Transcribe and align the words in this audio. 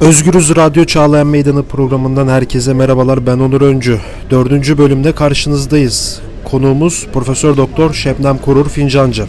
Özgürüz 0.00 0.56
Radyo 0.56 0.84
Çağlayan 0.84 1.26
Meydanı 1.26 1.62
programından 1.62 2.28
herkese 2.28 2.72
merhabalar. 2.74 3.26
Ben 3.26 3.38
Onur 3.38 3.60
Öncü. 3.60 4.00
Dördüncü 4.30 4.78
bölümde 4.78 5.12
karşınızdayız. 5.12 6.20
Konuğumuz 6.44 7.06
Profesör 7.12 7.56
Doktor 7.56 7.94
Şebnem 7.94 8.38
Korur 8.38 8.68
Fincancı. 8.68 9.26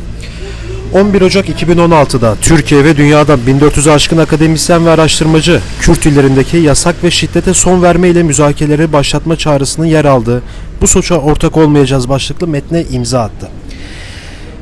11 0.93 1.21
Ocak 1.21 1.49
2016'da 1.49 2.35
Türkiye 2.41 2.83
ve 2.85 2.97
dünyada 2.97 3.47
1400 3.47 3.87
aşkın 3.87 4.17
akademisyen 4.17 4.85
ve 4.85 4.89
araştırmacı 4.89 5.61
Kürt 5.81 6.05
illerindeki 6.05 6.57
yasak 6.57 7.03
ve 7.03 7.11
şiddete 7.11 7.53
son 7.53 7.81
verme 7.81 8.09
ile 8.09 8.23
müzakereleri 8.23 8.93
başlatma 8.93 9.35
çağrısının 9.35 9.85
yer 9.85 10.05
aldığı 10.05 10.41
bu 10.81 10.87
suça 10.87 11.15
ortak 11.15 11.57
olmayacağız 11.57 12.09
başlıklı 12.09 12.47
metne 12.47 12.83
imza 12.91 13.19
attı. 13.19 13.49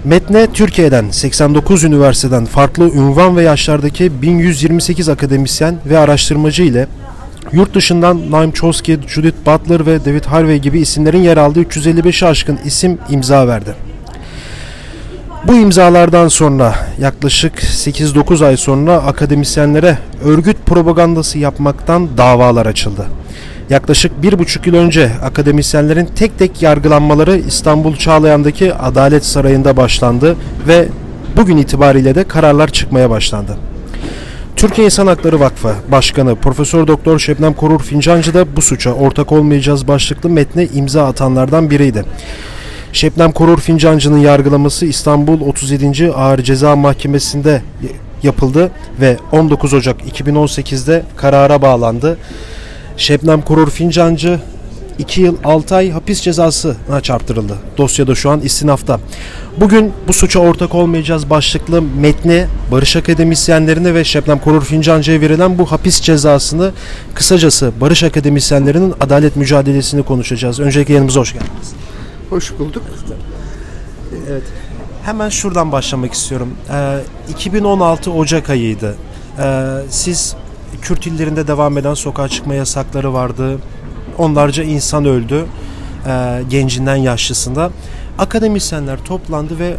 Metne 0.08 0.48
Türkiye'den 0.48 1.10
89 1.10 1.84
üniversiteden 1.84 2.46
farklı 2.46 2.89
ünvan 2.92 3.38
ve 3.38 3.44
yaşlardaki 3.44 4.21
1128 4.21 5.10
akademisyen 5.10 5.76
ve 5.86 5.98
araştırmacı 5.98 6.64
ile 6.64 6.88
yurt 7.52 7.74
dışından 7.74 8.32
Naim 8.32 8.51
Chomsky, 8.51 8.98
Judith 9.07 9.38
Butler 9.46 9.86
ve 9.86 10.06
David 10.06 10.25
Harvey 10.25 10.57
gibi 10.57 10.79
isimlerin 10.79 11.21
yer 11.21 11.38
aldığı 11.38 11.62
355'e 11.62 12.28
aşkın 12.28 12.60
isim 12.65 12.98
imza 13.10 13.48
verdi. 13.48 13.75
Bu 15.48 15.56
imzalardan 15.56 16.28
sonra 16.28 16.76
yaklaşık 17.00 17.54
8-9 17.64 18.46
ay 18.46 18.57
sonra 18.57 18.93
akademisyenlere 18.93 19.98
örgüt 20.24 20.57
propagandası 20.65 21.39
yapmaktan 21.39 22.18
davalar 22.18 22.65
açıldı. 22.65 23.07
Yaklaşık 23.70 24.24
bir 24.24 24.39
buçuk 24.39 24.68
yıl 24.68 24.76
önce 24.76 25.12
akademisyenlerin 25.24 26.06
tek 26.06 26.39
tek 26.39 26.62
yargılanmaları 26.62 27.38
İstanbul 27.38 27.96
Çağlayan'daki 27.96 28.74
Adalet 28.74 29.26
Sarayı'nda 29.26 29.78
başlandı 29.78 30.36
ve 30.68 30.88
bugün 31.38 31.57
itibariyle 31.57 32.16
de 32.16 32.23
kararlar 32.23 32.67
çıkmaya 32.67 33.09
başlandı. 33.09 33.58
Türkiye 34.56 34.86
İnsan 34.86 35.08
Hakları 35.08 35.40
Vakfı 35.40 35.76
Başkanı 35.92 36.36
Profesör 36.36 36.88
Doktor 36.88 37.20
Şebnem 37.20 37.53
Korur 37.53 37.80
Fincancı 37.80 38.34
da 38.34 38.56
bu 38.56 38.62
suça 38.62 38.92
ortak 38.92 39.32
olmayacağız 39.32 39.88
başlıklı 39.88 40.30
metne 40.30 40.66
imza 40.66 41.06
atanlardan 41.06 41.70
biriydi. 41.70 42.06
Şebnem 42.94 43.31
Korur 43.31 43.59
Fincancı'nın 43.59 44.18
yargılaması 44.18 44.86
İstanbul 44.86 45.42
37. 45.42 46.12
Ağır 46.12 46.40
Ceza 46.40 46.76
Mahkemesi'nde 46.76 47.62
yapıldı 48.24 48.72
ve 49.02 49.18
19 49.31 49.74
Ocak 49.74 50.02
2018'de 50.02 51.04
karara 51.16 51.62
bağlandı. 51.62 52.18
Şebnem 52.98 53.42
Korur 53.42 53.70
Fincancı 53.70 54.40
2 55.00 55.22
yıl 55.22 55.38
6 55.44 55.76
ay 55.76 55.92
hapis 55.92 56.22
cezasına 56.22 57.02
çarptırıldı. 57.02 57.58
Dosyada 57.78 58.16
şu 58.16 58.30
an 58.30 58.40
istinafta. 58.40 59.00
Bugün 59.59 59.94
bu 60.08 60.14
suça 60.14 60.40
ortak 60.40 60.76
olmayacağız 60.76 61.30
başlıklı 61.30 61.81
metni 61.81 62.45
Barış 62.72 62.95
Akademisyenlerine 62.95 63.94
ve 63.94 64.03
Şebnem 64.03 64.40
Korur 64.40 64.64
Fincancı'ya 64.64 65.22
verilen 65.22 65.58
bu 65.58 65.72
hapis 65.72 66.02
cezasını 66.02 66.72
kısacası 67.14 67.72
Barış 67.81 68.03
Akademisyenlerinin 68.03 68.94
adalet 69.00 69.36
mücadelesini 69.36 70.03
konuşacağız. 70.03 70.59
Öncelikle 70.59 70.94
yanımıza 70.94 71.20
hoş 71.20 71.34
geldiniz. 71.34 71.73
Hoş 72.30 72.59
bulduk. 72.59 72.84
Evet. 74.30 74.44
Hemen 75.03 75.30
şuradan 75.30 75.72
başlamak 75.72 76.14
istiyorum. 76.14 76.50
Ee, 76.73 76.98
2016 77.30 78.12
Ocak 78.12 78.50
ayıydı. 78.50 78.95
Ee, 79.40 79.66
siz 79.90 80.36
Kürt 80.82 81.08
illerinde 81.08 81.48
devam 81.48 81.78
eden 81.78 81.94
sokağa 81.94 82.28
çıkma 82.28 82.54
yasakları 82.54 83.14
vardı. 83.14 83.58
Onlarca 84.18 84.64
insan 84.64 85.06
öldü. 85.06 85.46
Ee, 86.08 86.44
gencinden 86.50 86.96
yaşlısında. 86.96 87.72
Akademisyenler 88.20 89.04
toplandı 89.04 89.59
ve 89.59 89.76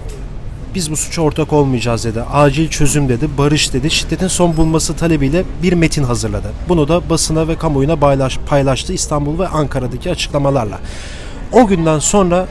biz 0.75 0.91
bu 0.91 0.97
suça 0.97 1.23
ortak 1.23 1.53
olmayacağız 1.53 2.05
dedi. 2.05 2.23
Acil 2.23 2.69
çözüm 2.69 3.09
dedi, 3.09 3.29
barış 3.39 3.73
dedi, 3.73 3.91
şiddetin 3.91 4.29
son 4.29 4.57
bulması 4.57 4.97
talebiyle 4.97 5.45
bir 5.63 5.73
metin 5.73 6.05
hazırladı. 6.05 6.53
Bunu 6.69 6.89
da 6.89 7.11
basına 7.11 7.49
ve 7.49 7.59
kamuoyuna 7.59 7.97
paylaş, 7.97 8.39
paylaştı 8.47 8.93
İstanbul 8.93 9.39
ve 9.39 9.49
Ankara'daki 9.49 10.11
açıklamalarla. 10.11 10.79
O 11.53 11.67
günden 11.67 11.99
sonra 11.99 12.47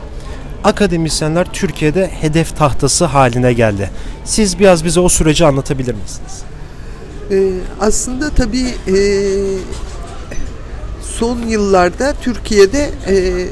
akademisyenler 0.63 1.47
Türkiye'de 1.53 2.07
hedef 2.21 2.57
tahtası 2.57 3.05
haline 3.05 3.53
geldi. 3.53 3.89
Siz 4.25 4.59
biraz 4.59 4.85
bize 4.85 4.99
o 4.99 5.09
süreci 5.09 5.45
anlatabilir 5.45 5.93
misiniz? 5.93 6.43
Ee, 7.31 7.51
aslında 7.79 8.29
tabii 8.29 8.73
e, 8.87 8.97
son 11.01 11.41
yıllarda 11.41 12.13
Türkiye'de 12.21 12.89
e, 13.07 13.45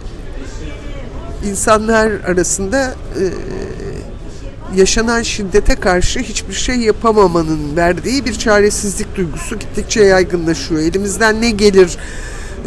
insanlar 1.50 2.08
arasında 2.08 2.96
e, 3.19 3.24
yaşanan 4.75 5.22
şiddete 5.22 5.75
karşı 5.75 6.19
hiçbir 6.19 6.53
şey 6.53 6.75
yapamamanın 6.75 7.75
verdiği 7.75 8.25
bir 8.25 8.34
çaresizlik 8.34 9.16
duygusu 9.16 9.59
gittikçe 9.59 10.03
yaygınlaşıyor. 10.03 10.81
Elimizden 10.81 11.41
ne 11.41 11.50
gelir, 11.50 11.97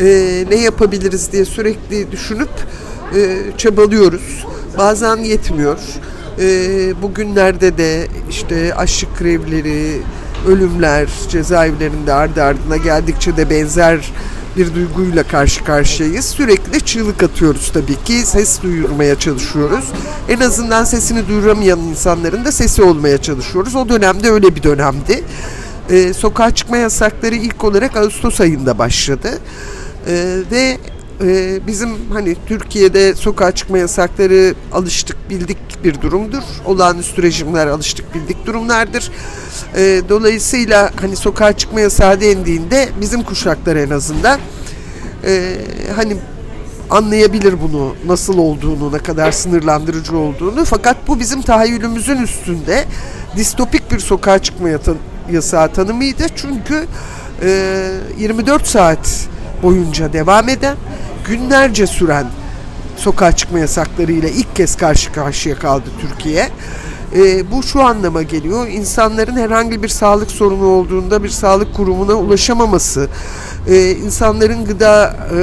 e, 0.01 0.07
ne 0.51 0.57
yapabiliriz 0.57 1.33
diye 1.33 1.45
sürekli 1.45 2.13
düşünüp 2.13 2.51
e, 3.17 3.39
çabalıyoruz. 3.59 4.47
Bazen 4.79 5.17
yetmiyor. 5.17 5.79
E, 6.41 7.03
bugünlerde 7.03 7.79
de 7.79 8.09
işte 8.31 8.75
açlık 8.75 9.19
grevleri, 9.19 10.03
ölümler 10.47 11.09
cezaevlerinde 11.29 12.13
ardı 12.13 12.43
ardına 12.43 12.77
geldikçe 12.77 13.37
de 13.37 13.51
benzer 13.51 14.13
bir 14.57 14.75
duyguyla 14.75 15.23
karşı 15.23 15.65
karşıyayız. 15.65 16.25
Sürekli 16.25 16.81
çığlık 16.81 17.23
atıyoruz 17.23 17.71
tabii 17.73 18.05
ki. 18.05 18.27
Ses 18.27 18.63
duyurmaya 18.63 19.19
çalışıyoruz. 19.19 19.85
En 20.29 20.41
azından 20.41 20.85
sesini 20.85 21.29
duyuramayan 21.29 21.81
insanların 21.81 22.45
da 22.45 22.53
sesi 22.53 22.83
olmaya 22.83 23.19
çalışıyoruz. 23.19 23.75
O 23.77 23.89
dönemde 23.89 24.31
öyle 24.31 24.57
bir 24.57 24.63
dönemdi. 24.63 25.25
Ee, 25.91 26.13
sokağa 26.13 26.51
çıkma 26.55 26.77
yasakları 26.77 27.35
ilk 27.35 27.65
olarak 27.65 27.97
Ağustos 27.97 28.41
ayında 28.41 28.79
başladı. 28.79 29.39
Ee, 30.09 30.37
ve 30.51 30.79
e, 31.21 31.61
bizim 31.67 31.89
hani 32.13 32.37
Türkiye'de 32.47 33.15
sokağa 33.15 33.53
çıkma 33.53 33.79
yasakları 33.79 34.55
alıştık 34.73 35.31
bildik 35.31 35.59
bir 35.85 36.01
durumdur. 36.01 36.43
Olağanüstü 36.65 37.23
rejimler 37.23 37.67
alıştık 37.67 38.15
bildik 38.15 38.47
durumlardır. 38.47 39.11
E, 39.77 40.03
dolayısıyla 40.09 40.91
hani 41.01 41.17
sokağa 41.17 41.53
çıkma 41.53 41.81
yasağı 41.81 42.21
dendiğinde 42.21 42.89
bizim 43.01 43.23
kuşaklar 43.23 43.77
en 43.77 43.91
azından 43.91 44.41
e, 45.25 45.57
hani 45.97 46.17
anlayabilir 46.91 47.55
bunu 47.63 47.95
nasıl 48.07 48.39
olduğunu, 48.39 48.93
ne 48.93 48.99
kadar 48.99 49.33
sınırlandırıcı 49.33 50.17
olduğunu. 50.17 50.65
Fakat 50.65 50.97
bu 51.09 51.21
bizim 51.21 51.43
tahayyülümüzün 51.43 52.23
üstünde 52.23 52.85
distopik 53.37 53.93
bir 53.93 53.99
sokağa 53.99 54.39
çıkma 54.39 54.69
yasağı 55.33 55.73
tanımıydı. 55.73 56.27
Çünkü 56.37 56.87
e, 57.43 57.91
24 58.19 58.67
saat 58.67 59.29
boyunca 59.63 60.13
devam 60.13 60.49
eden, 60.49 60.77
günlerce 61.27 61.87
süren 61.87 62.27
sokağa 62.97 63.33
çıkma 63.33 63.59
yasaklarıyla 63.59 64.29
ilk 64.29 64.57
kez 64.57 64.77
karşı 64.77 65.13
karşıya 65.13 65.59
kaldı 65.59 65.85
Türkiye. 66.01 66.49
E, 67.17 67.51
bu 67.51 67.63
şu 67.63 67.83
anlama 67.83 68.23
geliyor. 68.23 68.69
İnsanların 68.69 69.37
herhangi 69.37 69.83
bir 69.83 69.89
sağlık 69.89 70.31
sorunu 70.31 70.67
olduğunda 70.67 71.25
bir 71.25 71.29
sağlık 71.29 71.75
kurumuna 71.75 72.15
ulaşamaması, 72.15 73.09
e, 73.69 73.91
insanların 73.91 74.65
gıda 74.65 75.17
e, 75.39 75.41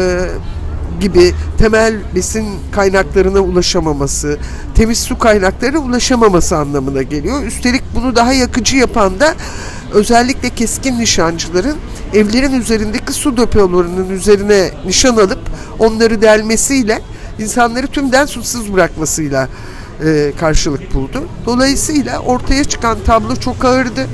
gibi 0.99 1.33
temel 1.57 1.95
besin 2.15 2.45
kaynaklarına 2.71 3.39
ulaşamaması, 3.39 4.37
temiz 4.75 4.99
su 4.99 5.19
kaynaklarına 5.19 5.79
ulaşamaması 5.79 6.57
anlamına 6.57 7.01
geliyor. 7.01 7.43
Üstelik 7.43 7.83
bunu 7.95 8.15
daha 8.15 8.33
yakıcı 8.33 8.77
yapan 8.77 9.19
da 9.19 9.35
özellikle 9.93 10.49
keskin 10.49 10.99
nişancıların 10.99 11.77
evlerin 12.13 12.61
üzerindeki 12.61 13.13
su 13.13 13.37
depolarının 13.37 14.09
üzerine 14.09 14.71
nişan 14.85 15.17
alıp 15.17 15.39
onları 15.79 16.21
delmesiyle 16.21 17.01
insanları 17.39 17.87
tümden 17.87 18.25
susuz 18.25 18.73
bırakmasıyla 18.73 19.49
e, 20.05 20.33
karşılık 20.39 20.93
buldu. 20.93 21.27
Dolayısıyla 21.45 22.19
ortaya 22.19 22.63
çıkan 22.63 22.97
tablo 23.05 23.35
çok 23.35 23.65
ağırdı. 23.65 24.07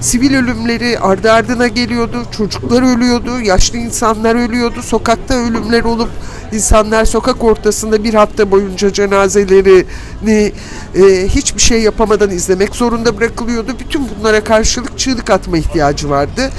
Sivil 0.00 0.34
ölümleri 0.38 0.98
ardı 0.98 1.32
ardına 1.32 1.68
geliyordu. 1.68 2.22
Çocuklar 2.36 2.96
ölüyordu. 2.96 3.40
Yaşlı 3.40 3.78
insanlar 3.78 4.34
ölüyordu. 4.34 4.82
Sokakta 4.82 5.34
ölümler 5.34 5.84
olup 5.84 6.08
insanlar 6.52 7.04
sokak 7.04 7.44
ortasında 7.44 8.04
bir 8.04 8.14
hafta 8.14 8.50
boyunca 8.50 8.92
cenazelerini 8.92 10.52
e, 10.94 11.28
hiçbir 11.28 11.60
şey 11.60 11.82
yapamadan 11.82 12.30
izlemek 12.30 12.76
zorunda 12.76 13.16
bırakılıyordu. 13.16 13.72
Bütün 13.80 14.06
bunlara 14.18 14.44
karşılık 14.44 14.98
çığlık 14.98 15.30
atma 15.30 15.58
ihtiyacı 15.58 16.10
vardı 16.10 16.50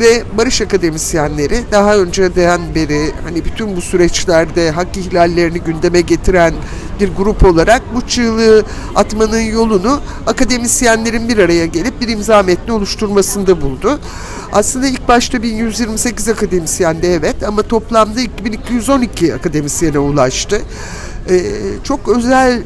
ve 0.00 0.22
barış 0.38 0.60
akademisyenleri 0.60 1.64
daha 1.72 1.96
önceden 1.96 2.60
beri 2.74 3.12
hani 3.24 3.44
bütün 3.44 3.76
bu 3.76 3.80
süreçlerde 3.80 4.70
hak 4.70 4.96
ihlallerini 4.96 5.60
gündeme 5.60 6.00
getiren 6.00 6.54
bir 7.00 7.14
grup 7.16 7.44
olarak 7.44 7.82
bu 7.94 8.00
çığlığı 8.00 8.64
atmanın 8.94 9.40
yolunu 9.40 10.00
akademisyenlerin 10.26 11.28
bir 11.28 11.38
araya 11.38 11.66
gelip 11.66 12.00
bir 12.00 12.08
imza 12.08 12.42
metni 12.42 12.72
oluşturmasında 12.72 13.62
buldu. 13.62 14.00
Aslında 14.52 14.86
ilk 14.86 15.08
başta 15.08 15.42
1128 15.42 16.28
akademisyendi 16.28 17.06
evet 17.06 17.42
ama 17.42 17.62
toplamda 17.62 18.20
2212 18.20 19.34
akademisyene 19.34 19.98
ulaştı. 19.98 20.62
Ee, 21.30 21.42
çok 21.84 22.08
özel 22.08 22.62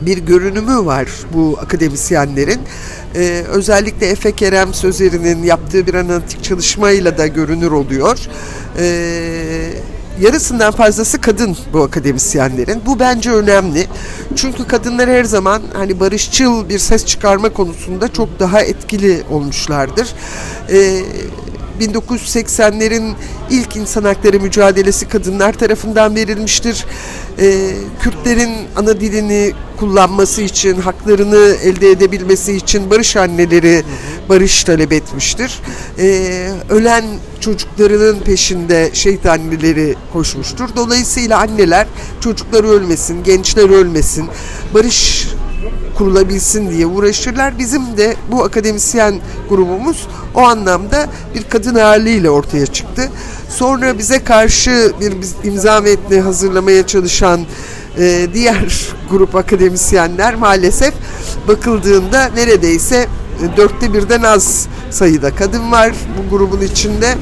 bir 0.00 0.18
görünümü 0.18 0.86
var 0.86 1.08
bu 1.34 1.58
akademisyenlerin. 1.60 2.60
Ee, 3.14 3.44
özellikle 3.48 4.06
Efe 4.06 4.32
Kerem 4.32 4.74
Sözeri'nin 4.74 5.42
yaptığı 5.42 5.86
bir 5.86 5.94
analitik 5.94 6.44
çalışmayla 6.44 7.18
da 7.18 7.26
görünür 7.26 7.70
oluyor. 7.70 8.18
Ee, 8.78 9.72
yarısından 10.20 10.72
fazlası 10.72 11.20
kadın 11.20 11.56
bu 11.72 11.82
akademisyenlerin. 11.82 12.82
Bu 12.86 12.98
bence 12.98 13.30
önemli. 13.30 13.86
Çünkü 14.36 14.66
kadınlar 14.66 15.08
her 15.10 15.24
zaman 15.24 15.62
hani 15.72 16.00
barışçıl 16.00 16.68
bir 16.68 16.78
ses 16.78 17.06
çıkarma 17.06 17.48
konusunda 17.48 18.12
çok 18.12 18.40
daha 18.40 18.60
etkili 18.60 19.22
olmuşlardır. 19.30 20.14
Ee, 20.70 21.02
1980'lerin 21.80 23.12
ilk 23.50 23.76
insan 23.76 24.04
hakları 24.04 24.40
mücadelesi 24.40 25.08
kadınlar 25.08 25.52
tarafından 25.52 26.16
verilmiştir. 26.16 26.86
Ee, 27.38 27.70
Kürtlerin 28.00 28.50
ana 28.76 29.00
dilini 29.00 29.52
kullanması 29.76 30.42
için, 30.42 30.80
haklarını 30.80 31.56
elde 31.62 31.90
edebilmesi 31.90 32.52
için 32.52 32.90
barış 32.90 33.16
anneleri 33.16 33.82
barış 34.28 34.64
talep 34.64 34.92
etmiştir. 34.92 35.60
Ee, 35.98 36.50
ölen 36.70 37.04
çocuklarının 37.40 38.20
peşinde 38.20 38.90
şehit 38.92 39.26
anneleri 39.26 39.94
koşmuştur. 40.12 40.68
Dolayısıyla 40.76 41.38
anneler 41.38 41.86
çocukları 42.20 42.68
ölmesin, 42.68 43.24
gençler 43.24 43.70
ölmesin, 43.70 44.28
barış 44.74 45.28
kurulabilsin 45.98 46.70
diye 46.70 46.86
uğraşırlar. 46.86 47.58
Bizim 47.58 47.96
de 47.96 48.16
bu 48.30 48.44
akademisyen 48.44 49.20
grubumuz 49.48 50.06
o 50.34 50.40
anlamda 50.40 51.06
bir 51.34 51.42
kadın 51.42 51.74
ağırlığıyla 51.74 52.30
ortaya 52.30 52.66
çıktı. 52.66 53.10
Sonra 53.48 53.98
bize 53.98 54.24
karşı 54.24 54.92
bir 55.00 55.14
imza 55.44 55.80
metni 55.80 56.20
hazırlamaya 56.20 56.86
çalışan 56.86 57.40
e, 57.98 58.28
diğer 58.34 58.88
grup 59.10 59.34
akademisyenler 59.34 60.34
maalesef 60.34 60.94
bakıldığında 61.48 62.30
neredeyse 62.36 63.06
dörtte 63.56 63.94
birden 63.94 64.22
az 64.22 64.66
sayıda 64.90 65.34
kadın 65.34 65.72
var 65.72 65.92
bu 66.18 66.36
grubun 66.36 66.60
içinde. 66.60 67.14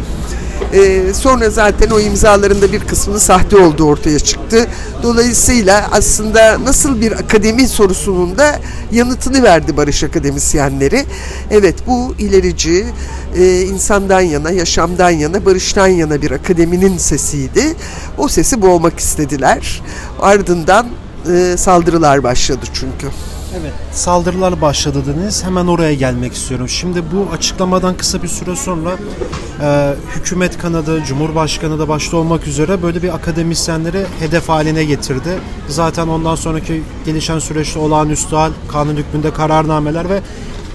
Ee, 0.73 1.15
sonra 1.15 1.51
zaten 1.51 1.91
o 1.91 2.01
imzalarında 2.01 2.73
bir 2.73 2.81
kısmının 2.81 3.19
sahte 3.19 3.57
olduğu 3.57 3.85
ortaya 3.85 4.19
çıktı. 4.19 4.67
Dolayısıyla 5.03 5.89
aslında 5.93 6.65
nasıl 6.65 7.01
bir 7.01 7.13
akademi 7.13 7.69
sorusunun 7.69 8.39
da 8.39 8.61
yanıtını 8.93 9.43
verdi 9.43 9.77
barış 9.77 10.05
akademisyenleri. 10.05 11.05
Evet 11.51 11.75
bu 11.87 12.15
ilerici, 12.19 12.87
e, 13.37 13.61
insandan 13.63 14.21
yana, 14.21 14.51
yaşamdan 14.51 15.11
yana, 15.11 15.45
barıştan 15.45 15.87
yana 15.87 16.23
bir 16.23 16.31
akademinin 16.31 16.99
sesiydi. 16.99 17.75
O 18.19 18.29
sesi 18.29 18.63
boğmak 18.63 18.99
istediler. 18.99 19.83
Ardından 20.21 20.87
e, 21.33 21.57
saldırılar 21.57 22.23
başladı 22.23 22.65
çünkü. 22.73 23.34
Evet, 23.61 23.73
saldırılar 23.93 24.61
başladı 24.61 25.03
dediniz. 25.07 25.45
Hemen 25.45 25.67
oraya 25.67 25.95
gelmek 25.95 26.33
istiyorum. 26.33 26.69
Şimdi 26.69 27.03
bu 27.13 27.33
açıklamadan 27.33 27.97
kısa 27.97 28.23
bir 28.23 28.29
süre 28.29 28.57
sonra 28.57 28.91
e, 29.63 29.95
hükümet 30.17 30.59
kanadı, 30.59 31.05
Cumhurbaşkanı 31.05 31.79
da 31.79 31.89
başta 31.89 32.17
olmak 32.17 32.47
üzere 32.47 32.83
böyle 32.83 33.03
bir 33.03 33.15
akademisyenleri 33.15 34.07
hedef 34.21 34.49
haline 34.49 34.85
getirdi. 34.85 35.39
Zaten 35.69 36.09
ondan 36.09 36.35
sonraki 36.35 36.83
gelişen 37.07 37.39
süreçte 37.39 37.79
olağanüstü 37.79 38.37
hal, 38.37 38.51
kanun 38.69 38.97
hükmünde 38.97 39.33
kararnameler 39.33 40.11
ve 40.11 40.21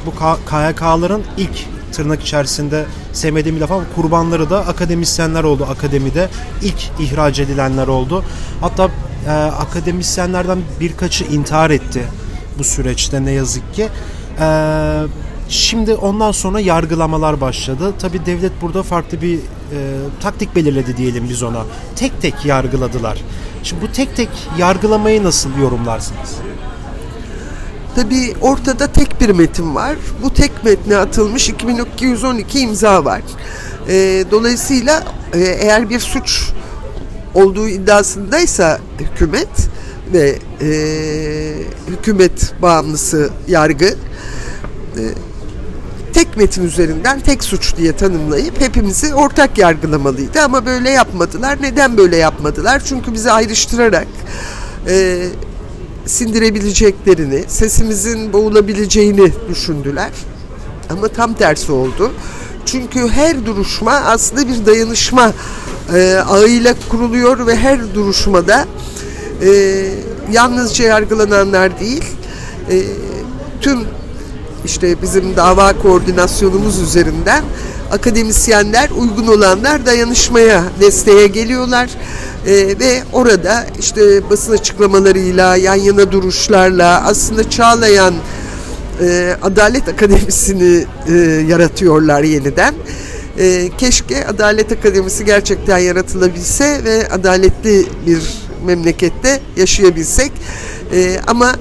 bu 0.05 0.11
KYK'ların 0.49 1.23
ilk 1.37 1.65
tırnak 1.91 2.21
içerisinde 2.21 2.85
sevmediğim 3.13 3.55
bir 3.55 3.61
laf 3.61 3.71
ama 3.71 3.83
kurbanları 3.95 4.49
da 4.49 4.59
akademisyenler 4.59 5.43
oldu 5.43 5.67
akademide. 5.71 6.29
ilk 6.61 6.89
ihraç 6.99 7.39
edilenler 7.39 7.87
oldu. 7.87 8.23
Hatta 8.61 8.89
e, 9.27 9.31
akademisyenlerden 9.31 10.59
birkaçı 10.79 11.23
intihar 11.23 11.69
etti 11.69 12.03
bu 12.59 12.63
süreçte 12.63 13.25
ne 13.25 13.31
yazık 13.31 13.73
ki. 13.73 13.89
Ee, 14.39 15.01
şimdi 15.49 15.93
ondan 15.93 16.31
sonra 16.31 16.59
yargılamalar 16.59 17.41
başladı. 17.41 17.93
Tabi 17.99 18.25
devlet 18.25 18.51
burada 18.61 18.83
farklı 18.83 19.21
bir 19.21 19.35
e, 19.37 19.39
taktik 20.21 20.55
belirledi 20.55 20.97
diyelim 20.97 21.29
biz 21.29 21.43
ona. 21.43 21.63
Tek 21.95 22.21
tek 22.21 22.45
yargıladılar. 22.45 23.17
Şimdi 23.63 23.81
bu 23.81 23.91
tek 23.91 24.15
tek 24.15 24.29
yargılamayı 24.57 25.23
nasıl 25.23 25.49
yorumlarsınız? 25.61 26.35
Tabi 27.95 28.33
ortada 28.41 28.87
tek 28.87 29.21
bir 29.21 29.29
metin 29.29 29.75
var. 29.75 29.95
Bu 30.23 30.33
tek 30.33 30.63
metne 30.63 30.97
atılmış 30.97 31.49
2212 31.49 32.59
imza 32.59 33.05
var. 33.05 33.21
E, 33.89 34.25
dolayısıyla 34.31 35.03
e, 35.33 35.39
eğer 35.39 35.89
bir 35.89 35.99
suç 35.99 36.49
olduğu 37.33 37.67
iddiasındaysa 37.67 38.79
hükümet 38.99 39.69
ve 40.13 40.39
e, 40.61 40.69
hükümet 41.87 42.53
bağımlısı 42.61 43.29
yargı 43.47 43.85
e, 43.85 45.03
tek 46.13 46.37
metin 46.37 46.63
üzerinden 46.63 47.19
tek 47.19 47.43
suç 47.43 47.77
diye 47.77 47.95
tanımlayıp 47.95 48.61
hepimizi 48.61 49.13
ortak 49.13 49.57
yargılamalıydı 49.57 50.41
ama 50.41 50.65
böyle 50.65 50.89
yapmadılar. 50.89 51.57
Neden 51.61 51.97
böyle 51.97 52.15
yapmadılar? 52.17 52.81
Çünkü 52.85 53.13
bizi 53.13 53.31
ayrıştırarak 53.31 54.07
e, 54.87 55.25
sindirebileceklerini, 56.05 57.43
sesimizin 57.47 58.33
boğulabileceğini 58.33 59.31
düşündüler. 59.49 60.11
Ama 60.89 61.07
tam 61.07 61.33
tersi 61.33 61.71
oldu. 61.71 62.11
Çünkü 62.65 63.07
her 63.07 63.45
duruşma 63.45 63.91
aslında 63.91 64.47
bir 64.47 64.65
dayanışma 64.65 65.33
e, 65.95 66.15
ağıyla 66.29 66.75
kuruluyor 66.89 67.47
ve 67.47 67.55
her 67.55 67.93
duruşmada 67.93 68.67
e, 69.41 69.49
yalnızca 70.31 70.85
yargılananlar 70.85 71.79
değil, 71.79 72.03
e, 72.71 72.83
tüm 73.61 73.79
işte 74.65 75.01
bizim 75.01 75.35
dava 75.35 75.73
koordinasyonumuz 75.73 76.79
üzerinden 76.79 77.43
akademisyenler, 77.91 78.89
uygun 78.89 79.27
olanlar 79.27 79.85
dayanışmaya, 79.85 80.63
desteğe 80.81 81.27
geliyorlar. 81.27 81.89
E, 82.47 82.51
ve 82.79 83.03
orada 83.13 83.65
işte 83.79 84.29
basın 84.29 84.53
açıklamalarıyla, 84.53 85.55
yan 85.55 85.75
yana 85.75 86.11
duruşlarla 86.11 87.03
aslında 87.05 87.49
Çağlayan 87.49 88.13
e, 89.01 89.35
Adalet 89.41 89.87
Akademisi'ni 89.87 90.85
e, 91.07 91.13
yaratıyorlar 91.47 92.23
yeniden. 92.23 92.73
E, 93.39 93.69
keşke 93.77 94.27
Adalet 94.27 94.71
Akademisi 94.71 95.25
gerçekten 95.25 95.77
yaratılabilse 95.77 96.83
ve 96.83 97.07
adaletli 97.11 97.85
bir 98.07 98.48
memlekette 98.65 99.41
yaşayabilsek. 99.57 100.31
E, 100.93 101.19
ama 101.27 101.55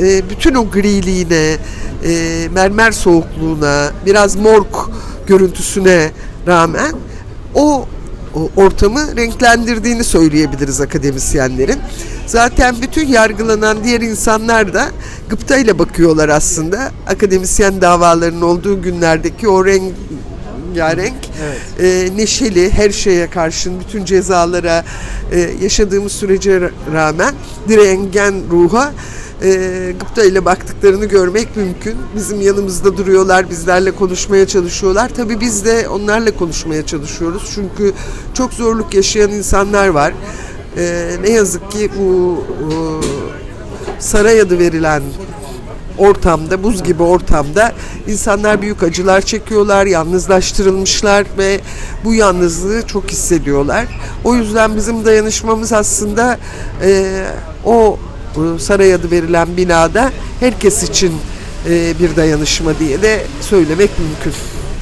e, 0.00 0.30
bütün 0.30 0.54
o 0.54 0.70
griliğine, 0.70 1.56
e, 2.04 2.48
mermer 2.54 2.92
soğukluğuna, 2.92 3.92
biraz 4.06 4.36
morg 4.36 4.66
görüntüsüne 5.26 6.10
rağmen 6.46 6.92
o, 7.54 7.86
o 8.34 8.50
ortamı 8.56 9.16
renklendirdiğini 9.16 10.04
söyleyebiliriz 10.04 10.80
akademisyenlerin. 10.80 11.78
Zaten 12.26 12.76
bütün 12.82 13.08
yargılanan 13.08 13.84
diğer 13.84 14.00
insanlar 14.00 14.74
da 14.74 14.88
gıptayla 15.28 15.78
bakıyorlar 15.78 16.28
aslında. 16.28 16.90
Akademisyen 17.06 17.80
davalarının 17.80 18.42
olduğu 18.42 18.82
günlerdeki 18.82 19.48
o 19.48 19.64
renk 19.64 19.94
rengarenk, 20.78 21.14
evet. 21.42 22.10
e, 22.12 22.16
neşeli, 22.16 22.70
her 22.70 22.90
şeye 22.90 23.30
karşın, 23.30 23.80
bütün 23.80 24.04
cezalara 24.04 24.84
e, 25.32 25.50
yaşadığımız 25.62 26.12
sürece 26.12 26.70
rağmen 26.92 27.34
direngen 27.68 28.34
ruha 28.50 28.92
e, 29.42 29.92
gıpta 30.00 30.24
ile 30.24 30.44
baktıklarını 30.44 31.04
görmek 31.04 31.56
mümkün. 31.56 31.94
Bizim 32.16 32.40
yanımızda 32.40 32.96
duruyorlar, 32.96 33.50
bizlerle 33.50 33.90
konuşmaya 33.90 34.46
çalışıyorlar. 34.46 35.10
Tabii 35.16 35.40
biz 35.40 35.64
de 35.64 35.88
onlarla 35.88 36.36
konuşmaya 36.36 36.86
çalışıyoruz. 36.86 37.50
Çünkü 37.54 37.92
çok 38.34 38.52
zorluk 38.52 38.94
yaşayan 38.94 39.30
insanlar 39.30 39.88
var. 39.88 40.12
E, 40.76 41.10
ne 41.22 41.30
yazık 41.30 41.70
ki 41.70 41.90
bu 41.98 42.44
e, 42.60 42.72
saray 44.00 44.40
adı 44.40 44.58
verilen 44.58 45.02
ortamda, 45.98 46.62
buz 46.62 46.82
gibi 46.82 47.02
ortamda 47.02 47.72
insanlar 48.08 48.62
büyük 48.62 48.82
acılar 48.82 49.20
çekiyorlar, 49.20 49.86
yalnızlaştırılmışlar 49.86 51.26
ve 51.38 51.60
bu 52.04 52.14
yalnızlığı 52.14 52.86
çok 52.86 53.10
hissediyorlar. 53.10 53.86
O 54.24 54.34
yüzden 54.34 54.76
bizim 54.76 55.04
dayanışmamız 55.04 55.72
aslında 55.72 56.38
e, 56.82 57.22
o 57.64 57.98
e, 58.36 58.58
saray 58.58 58.94
adı 58.94 59.10
verilen 59.10 59.56
binada 59.56 60.12
herkes 60.40 60.82
için 60.82 61.12
e, 61.68 61.98
bir 62.00 62.16
dayanışma 62.16 62.78
diye 62.78 63.02
de 63.02 63.22
söylemek 63.40 63.90
mümkün. 63.98 64.32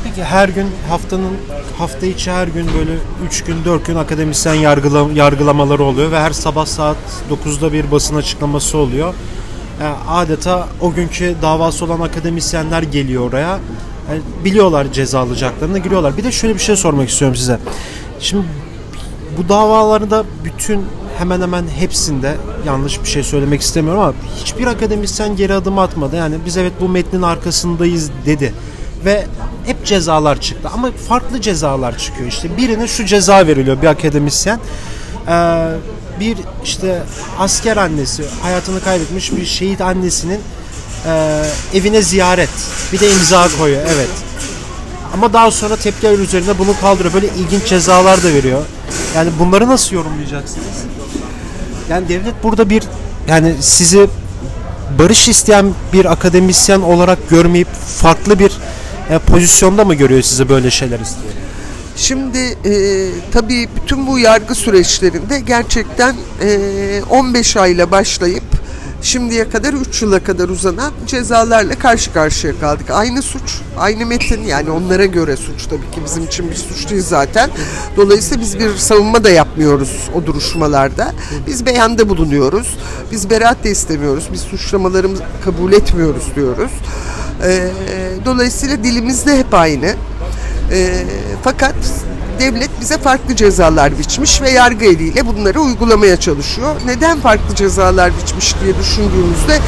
Peki 0.05 0.25
her 0.25 0.49
gün 0.49 0.67
haftanın 0.89 1.33
hafta 1.79 2.07
içi 2.07 2.31
her 2.31 2.47
gün 2.47 2.67
böyle 2.79 2.91
3 3.27 3.45
gün 3.45 3.65
4 3.65 3.87
gün 3.87 3.97
akademisyen 3.97 4.55
yargıla, 4.55 5.09
yargılamaları 5.15 5.83
oluyor 5.83 6.11
ve 6.11 6.21
her 6.21 6.31
sabah 6.31 6.67
saat 6.67 6.97
9'da 7.47 7.73
bir 7.73 7.91
basın 7.91 8.17
açıklaması 8.17 8.79
oluyor. 8.79 9.15
Yani 9.83 9.95
adeta 10.09 10.69
o 10.81 10.93
günkü 10.93 11.35
davası 11.43 11.85
olan 11.85 12.01
akademisyenler 12.01 12.83
geliyor 12.83 13.29
oraya. 13.29 13.59
Yani 14.11 14.21
biliyorlar 14.45 14.93
ceza 14.93 15.21
alacaklarını 15.21 15.79
giriyorlar. 15.79 16.17
Bir 16.17 16.25
de 16.25 16.33
şöyle 16.33 16.55
bir 16.55 16.61
şey 16.61 16.77
sormak 16.77 17.09
istiyorum 17.09 17.37
size. 17.37 17.59
Şimdi 18.21 18.47
bu 19.39 19.49
davalarda 19.49 20.25
bütün 20.45 20.85
hemen 21.19 21.41
hemen 21.41 21.65
hepsinde 21.79 22.35
yanlış 22.67 23.03
bir 23.03 23.09
şey 23.09 23.23
söylemek 23.23 23.61
istemiyorum 23.61 24.01
ama 24.01 24.15
hiçbir 24.37 24.67
akademisyen 24.67 25.37
geri 25.37 25.55
adım 25.55 25.79
atmadı. 25.79 26.17
Yani 26.17 26.35
biz 26.47 26.57
evet 26.57 26.73
bu 26.81 26.89
metnin 26.89 27.23
arkasındayız 27.23 28.11
dedi. 28.27 28.55
Ve 29.05 29.27
hep 29.67 29.85
cezalar 29.85 30.41
çıktı 30.41 30.69
ama 30.75 30.91
farklı 31.09 31.41
cezalar 31.41 31.99
çıkıyor 31.99 32.29
işte. 32.29 32.57
Birine 32.57 32.87
şu 32.87 33.05
ceza 33.05 33.47
veriliyor 33.47 33.83
bir 33.83 33.87
akademisyen. 33.87 34.61
Ee, 35.29 35.69
bir 36.21 36.39
işte 36.65 37.03
asker 37.39 37.77
annesi 37.77 38.25
hayatını 38.43 38.81
kaybetmiş 38.81 39.33
bir 39.33 39.47
şehit 39.47 39.81
annesinin 39.81 40.41
e, 41.07 41.43
evine 41.75 42.03
ziyaret. 42.03 42.51
Bir 42.93 43.01
de 43.01 43.13
imza 43.13 43.49
koyuyor 43.59 43.83
evet. 43.95 44.09
Ama 45.15 45.33
daha 45.33 45.51
sonra 45.51 45.77
tepkiler 45.77 46.19
üzerine 46.19 46.59
bunu 46.59 46.81
kaldırıyor. 46.81 47.15
Böyle 47.15 47.29
ilginç 47.29 47.65
cezalar 47.67 48.23
da 48.23 48.35
veriyor. 48.35 48.63
Yani 49.15 49.31
bunları 49.39 49.69
nasıl 49.69 49.97
yorumlayacaksınız? 49.97 50.67
Yani 51.91 52.09
devlet 52.09 52.43
burada 52.43 52.71
bir 52.71 52.83
yani 53.29 53.55
sizi 53.61 54.07
barış 54.99 55.29
isteyen 55.29 55.75
bir 55.93 56.13
akademisyen 56.13 56.81
olarak 56.81 57.31
görmeyip 57.31 57.69
farklı 57.97 58.39
bir 58.39 58.53
e, 59.11 59.19
pozisyonda 59.19 59.85
mı 59.85 59.95
görüyor 59.95 60.23
sizi 60.23 60.49
böyle 60.49 60.71
şeyler 60.71 61.01
istiyor? 61.01 61.46
Şimdi 61.97 62.39
e, 62.39 63.09
tabii 63.33 63.69
bütün 63.77 64.07
bu 64.07 64.19
yargı 64.19 64.55
süreçlerinde 64.55 65.41
gerçekten 65.41 66.15
e, 66.43 67.03
15 67.11 67.57
ayla 67.57 67.91
başlayıp 67.91 68.45
şimdiye 69.03 69.49
kadar 69.49 69.73
3 69.73 70.03
yıla 70.03 70.21
kadar 70.25 70.49
uzanan 70.49 70.93
cezalarla 71.07 71.79
karşı 71.79 72.13
karşıya 72.13 72.53
kaldık. 72.61 72.91
Aynı 72.91 73.23
suç, 73.23 73.61
aynı 73.79 74.07
metin 74.07 74.43
yani 74.43 74.71
onlara 74.71 75.05
göre 75.05 75.37
suç 75.37 75.67
tabii 75.67 75.91
ki 75.91 76.01
bizim 76.05 76.25
için 76.25 76.51
bir 76.51 76.55
suç 76.55 76.91
değil 76.91 77.03
zaten. 77.03 77.51
Dolayısıyla 77.97 78.43
biz 78.43 78.59
bir 78.59 78.77
savunma 78.77 79.25
da 79.25 79.31
yapmıyoruz 79.31 80.11
o 80.15 80.27
duruşmalarda. 80.27 81.13
Biz 81.47 81.67
beyanda 81.67 82.09
bulunuyoruz. 82.09 82.77
Biz 83.13 83.31
beraat 83.31 83.65
de 83.65 83.71
istemiyoruz. 83.71 84.29
Biz 84.33 84.41
suçlamalarımızı 84.41 85.23
kabul 85.45 85.73
etmiyoruz 85.73 86.25
diyoruz. 86.37 86.73
E, 87.45 87.71
dolayısıyla 88.25 88.85
dilimiz 88.85 89.27
de 89.27 89.39
hep 89.39 89.55
aynı. 89.55 89.95
E, 90.73 91.05
fakat 91.45 91.75
devlet 92.41 92.71
bize 92.81 92.99
farklı 92.99 93.37
cezalar 93.37 93.99
biçmiş 93.99 94.43
ve 94.43 94.51
yargı 94.51 94.85
eliyle 94.85 95.27
bunları 95.27 95.61
uygulamaya 95.61 96.17
çalışıyor. 96.17 96.77
Neden 96.87 97.21
farklı 97.21 97.55
cezalar 97.55 98.13
biçmiş 98.23 98.55
diye 98.65 98.79
düşündüğümüzde 98.79 99.59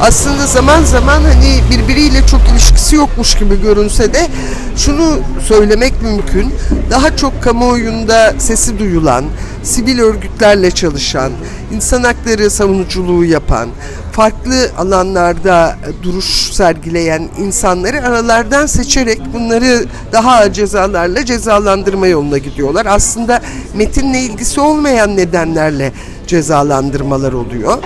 aslında 0.00 0.46
zaman 0.46 0.84
zaman 0.84 1.22
hani 1.22 1.60
birbiriyle 1.70 2.26
çok 2.26 2.40
ilişkisi 2.52 2.96
yokmuş 2.96 3.34
gibi 3.34 3.62
görünse 3.62 4.14
de 4.14 4.28
şunu 4.76 5.18
söylemek 5.48 6.02
mümkün. 6.02 6.54
Daha 6.90 7.16
çok 7.16 7.42
kamuoyunda 7.42 8.34
sesi 8.38 8.78
duyulan, 8.78 9.24
sivil 9.62 9.98
örgütlerle 10.00 10.70
çalışan, 10.70 11.32
insan 11.74 12.02
hakları 12.02 12.50
savunuculuğu 12.50 13.24
yapan, 13.24 13.68
farklı 14.12 14.70
alanlarda 14.78 15.76
duruş 16.02 16.52
sergileyen 16.52 17.28
insanları 17.38 18.06
aralardan 18.06 18.66
seçerek 18.66 19.20
bunları 19.34 19.84
daha 20.12 20.32
ağır 20.32 20.52
cezalarla 20.52 21.24
cezalandırma 21.24 22.06
yoluna 22.06 22.38
gidiyorlar. 22.38 22.86
Aslında 22.86 23.40
metinle 23.74 24.20
ilgisi 24.20 24.60
olmayan 24.60 25.16
nedenlerle 25.16 25.92
cezalandırmalar 26.26 27.32
oluyor. 27.32 27.78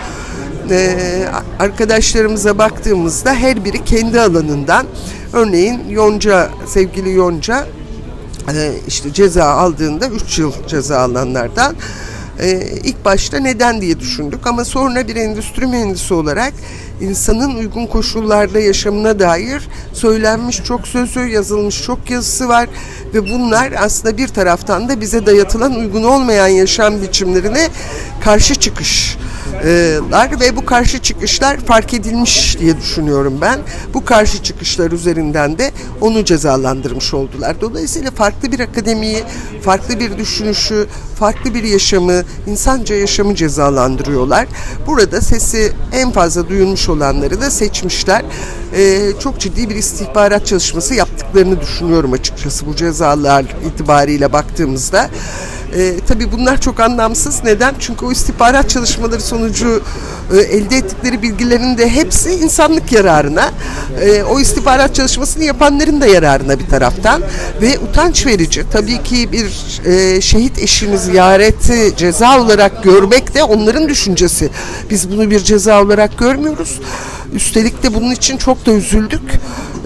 Ee, 0.70 1.24
arkadaşlarımıza 1.58 2.58
baktığımızda 2.58 3.34
her 3.34 3.64
biri 3.64 3.84
kendi 3.84 4.20
alanından 4.20 4.86
örneğin 5.32 5.88
Yonca, 5.88 6.50
sevgili 6.66 7.12
Yonca 7.12 7.66
e, 8.54 8.72
işte 8.88 9.12
ceza 9.12 9.44
aldığında 9.44 10.08
3 10.08 10.38
yıl 10.38 10.52
ceza 10.68 10.98
alanlardan 10.98 11.76
e, 12.40 12.60
ilk 12.84 13.04
başta 13.04 13.38
neden 13.38 13.80
diye 13.80 14.00
düşündük 14.00 14.46
ama 14.46 14.64
sonra 14.64 15.08
bir 15.08 15.16
endüstri 15.16 15.66
mühendisi 15.66 16.14
olarak 16.14 16.52
insanın 17.00 17.56
uygun 17.56 17.86
koşullarda 17.86 18.60
yaşamına 18.60 19.18
dair 19.18 19.68
söylenmiş 19.92 20.64
çok 20.64 20.88
sözü, 20.88 21.20
yazılmış 21.20 21.82
çok 21.82 22.10
yazısı 22.10 22.48
var 22.48 22.68
ve 23.14 23.28
bunlar 23.32 23.72
aslında 23.78 24.18
bir 24.18 24.28
taraftan 24.28 24.88
da 24.88 25.00
bize 25.00 25.26
dayatılan 25.26 25.74
uygun 25.74 26.02
olmayan 26.02 26.48
yaşam 26.48 27.02
biçimlerine 27.02 27.68
karşı 28.24 28.54
çıkış 28.54 29.16
ve 30.40 30.56
bu 30.56 30.64
karşı 30.64 30.98
çıkışlar 30.98 31.56
fark 31.56 31.94
edilmiş 31.94 32.58
diye 32.60 32.76
düşünüyorum 32.76 33.38
ben. 33.40 33.60
Bu 33.94 34.04
karşı 34.04 34.42
çıkışlar 34.42 34.92
üzerinden 34.92 35.58
de 35.58 35.70
onu 36.00 36.24
cezalandırmış 36.24 37.14
oldular. 37.14 37.60
Dolayısıyla 37.60 38.10
farklı 38.10 38.52
bir 38.52 38.60
akademiyi, 38.60 39.24
farklı 39.62 40.00
bir 40.00 40.18
düşünüşü, 40.18 40.86
farklı 41.18 41.54
bir 41.54 41.64
yaşamı, 41.64 42.22
insanca 42.46 42.96
yaşamı 42.96 43.34
cezalandırıyorlar. 43.34 44.46
Burada 44.86 45.20
sesi 45.20 45.72
en 45.92 46.10
fazla 46.10 46.48
duyulmuş 46.48 46.88
olanları 46.88 47.40
da 47.40 47.50
seçmişler. 47.50 48.24
Ee, 48.76 49.12
çok 49.20 49.40
ciddi 49.40 49.70
bir 49.70 49.74
istihbarat 49.74 50.46
çalışması 50.46 50.94
yaptıklarını 50.94 51.60
düşünüyorum 51.60 52.12
açıkçası 52.12 52.66
bu 52.66 52.76
cezalar 52.76 53.44
itibariyle 53.66 54.32
baktığımızda. 54.32 55.10
E, 55.76 56.00
tabii 56.08 56.32
bunlar 56.32 56.60
çok 56.60 56.80
anlamsız. 56.80 57.44
Neden? 57.44 57.74
Çünkü 57.78 58.04
o 58.06 58.12
istihbarat 58.12 58.70
çalışmaları 58.70 59.20
sonucu 59.20 59.82
e, 60.34 60.38
elde 60.38 60.76
ettikleri 60.76 61.22
bilgilerin 61.22 61.78
de 61.78 61.90
hepsi 61.90 62.30
insanlık 62.30 62.92
yararına. 62.92 63.50
E, 64.00 64.22
o 64.22 64.40
istihbarat 64.40 64.94
çalışmasını 64.94 65.44
yapanların 65.44 66.00
da 66.00 66.06
yararına 66.06 66.58
bir 66.58 66.66
taraftan. 66.66 67.22
Ve 67.62 67.78
utanç 67.78 68.26
verici. 68.26 68.64
Tabii 68.72 69.02
ki 69.02 69.32
bir 69.32 69.80
e, 69.86 70.20
şehit 70.20 70.58
eşini 70.58 70.98
ziyareti 70.98 71.92
ceza 71.96 72.40
olarak 72.40 72.82
görmek 72.82 73.34
de 73.34 73.44
onların 73.44 73.88
düşüncesi. 73.88 74.50
Biz 74.90 75.10
bunu 75.10 75.30
bir 75.30 75.40
ceza 75.40 75.82
olarak 75.82 76.18
görmüyoruz. 76.18 76.80
Üstelik 77.32 77.82
de 77.82 77.94
bunun 77.94 78.10
için 78.10 78.36
çok 78.36 78.66
da 78.66 78.72
üzüldük. 78.72 79.20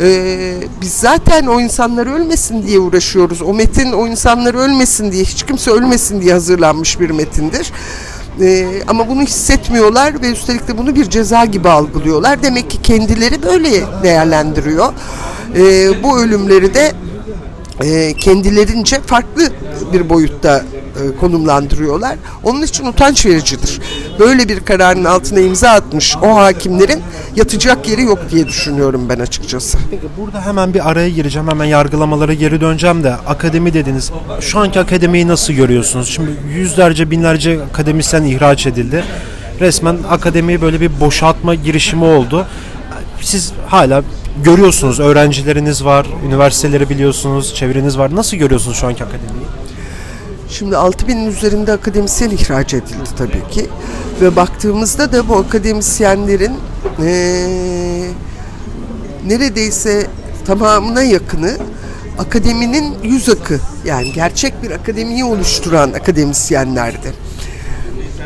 Ee, 0.00 0.54
biz 0.80 0.92
zaten 0.92 1.47
o 1.47 1.61
insanlar 1.61 2.07
ölmesin 2.07 2.66
diye 2.66 2.78
uğraşıyoruz. 2.78 3.42
O 3.42 3.54
metin 3.54 3.92
o 3.92 4.07
insanlar 4.07 4.54
ölmesin 4.54 5.12
diye, 5.12 5.25
hiç 5.25 5.42
kimse 5.42 5.71
ölmesin 5.71 6.21
diye 6.21 6.33
hazırlanmış 6.33 7.00
bir 7.00 7.11
metindir. 7.11 7.73
Ee, 8.40 8.66
ama 8.87 9.09
bunu 9.09 9.23
hissetmiyorlar 9.23 10.23
ve 10.23 10.30
üstelik 10.30 10.69
de 10.69 10.78
bunu 10.78 10.95
bir 10.95 11.11
ceza 11.11 11.45
gibi 11.45 11.69
algılıyorlar. 11.69 12.42
Demek 12.42 12.71
ki 12.71 12.83
kendileri 12.83 13.42
böyle 13.42 13.71
değerlendiriyor. 14.02 14.92
Ee, 15.57 16.02
bu 16.02 16.21
ölümleri 16.21 16.75
de 16.75 16.92
e, 17.83 18.12
kendilerince 18.12 19.00
farklı 19.00 19.42
bir 19.92 20.09
boyutta 20.09 20.64
konumlandırıyorlar. 21.21 22.16
Onun 22.45 22.62
için 22.62 22.87
utanç 22.87 23.26
vericidir. 23.26 23.80
Böyle 24.19 24.49
bir 24.49 24.61
kararın 24.61 25.04
altına 25.04 25.40
imza 25.40 25.71
atmış 25.71 26.16
o 26.23 26.37
hakimlerin 26.37 27.02
yatacak 27.37 27.88
yeri 27.88 28.02
yok 28.02 28.19
diye 28.30 28.49
düşünüyorum 28.49 29.09
ben 29.09 29.19
açıkçası. 29.19 29.78
Peki 29.90 30.07
burada 30.19 30.40
hemen 30.47 30.75
bir 30.75 30.90
araya 30.90 31.11
gireceğim. 31.11 31.49
Hemen 31.49 31.64
yargılamalara 31.64 32.35
geri 32.35 32.61
döneceğim 32.61 33.04
de 33.04 33.12
akademi 33.12 33.75
dediniz. 33.75 34.11
Şu 34.40 34.59
anki 34.59 34.80
akademiyi 34.80 35.28
nasıl 35.28 35.52
görüyorsunuz? 35.52 36.09
Şimdi 36.09 36.30
yüzlerce 36.54 37.11
binlerce 37.11 37.61
akademisyen 37.73 38.25
ihraç 38.25 38.66
edildi. 38.66 39.04
Resmen 39.61 39.97
akademiyi 40.11 40.62
böyle 40.62 40.80
bir 40.80 41.00
boşaltma 41.00 41.54
girişimi 41.54 42.04
oldu. 42.04 42.47
Siz 43.21 43.52
hala 43.66 44.02
görüyorsunuz 44.45 45.00
öğrencileriniz 45.00 45.85
var, 45.85 46.07
üniversiteleri 46.26 46.88
biliyorsunuz, 46.88 47.54
çevreniz 47.54 47.99
var. 47.99 48.14
Nasıl 48.14 48.37
görüyorsunuz 48.37 48.76
şu 48.76 48.87
anki 48.87 49.04
akademiyi? 49.04 49.39
Şimdi 50.50 50.75
6000'in 50.75 51.26
üzerinde 51.26 51.73
akademisyen 51.73 52.30
ihraç 52.30 52.75
edildi 52.75 53.09
tabii 53.19 53.49
ki. 53.50 53.66
Ve 54.21 54.37
baktığımızda 54.37 55.12
da 55.12 55.28
bu 55.28 55.37
akademisyenlerin 55.37 56.52
ee, 57.02 58.09
neredeyse 59.26 60.07
tamamına 60.47 61.02
yakını 61.02 61.57
akademinin 62.19 62.95
yüz 63.02 63.28
akı 63.28 63.61
yani 63.85 64.12
gerçek 64.12 64.62
bir 64.62 64.71
akademiyi 64.71 65.25
oluşturan 65.25 65.92
akademisyenlerdi. 65.92 67.12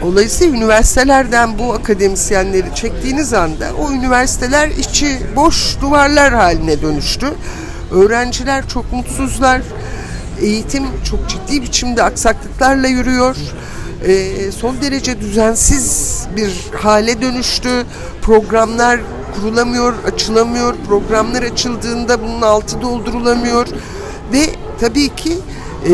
Dolayısıyla 0.02 0.57
üniversitelerden 0.57 1.59
bu 1.59 1.73
akademisyenleri 1.73 2.75
çektiğiniz 2.75 3.33
anda 3.33 3.66
o 3.81 3.93
üniversiteler 3.93 4.69
içi 4.69 5.21
boş 5.37 5.76
duvarlar 5.81 6.35
haline 6.35 6.83
dönüştü. 6.83 7.26
Öğrenciler 7.93 8.69
çok 8.69 8.93
mutsuzlar. 8.93 9.62
Eğitim 10.41 10.85
çok 11.11 11.29
ciddi 11.29 11.62
biçimde 11.62 12.03
aksaklıklarla 12.03 12.87
yürüyor. 12.87 13.37
Ee, 14.07 14.53
son 14.53 14.81
derece 14.81 15.21
düzensiz 15.21 16.21
bir 16.37 16.71
hale 16.79 17.23
dönüştü. 17.23 17.69
Programlar 18.23 19.00
kurulamıyor, 19.35 19.95
açılamıyor. 20.05 20.75
Programlar 20.88 21.43
açıldığında 21.43 22.23
bunun 22.23 22.43
altı 22.43 22.83
doldurulamıyor. 22.83 23.67
Ve 24.33 24.47
tabii 24.81 25.09
ki 25.09 25.38
e, 25.88 25.93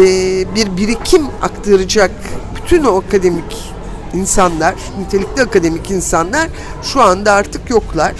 bir 0.54 0.76
birikim 0.76 1.26
aktaracak 1.42 2.10
bütün 2.56 2.84
o 2.84 2.98
akademik 2.98 3.72
insanlar, 4.14 4.74
nitelikli 5.00 5.42
akademik 5.42 5.90
insanlar 5.90 6.48
şu 6.82 7.02
anda 7.02 7.32
artık 7.32 7.70
yoklar. 7.70 8.12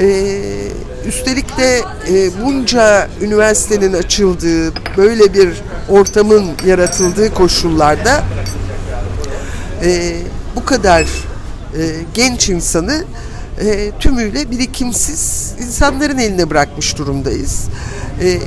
Ee, 0.00 0.68
üstelik 1.08 1.58
de 1.58 1.80
e, 2.08 2.30
bunca 2.44 3.08
üniversitenin 3.20 3.92
açıldığı, 3.92 4.72
böyle 4.96 5.34
bir 5.34 5.62
ortamın 5.88 6.44
yaratıldığı 6.66 7.34
koşullarda 7.34 8.24
e, 9.84 10.16
bu 10.56 10.64
kadar 10.64 11.02
e, 11.02 11.82
genç 12.14 12.48
insanı 12.48 13.04
e, 13.60 13.90
tümüyle 14.00 14.50
birikimsiz 14.50 15.54
insanların 15.60 16.18
eline 16.18 16.50
bırakmış 16.50 16.98
durumdayız. 16.98 17.68
E, 18.22 18.38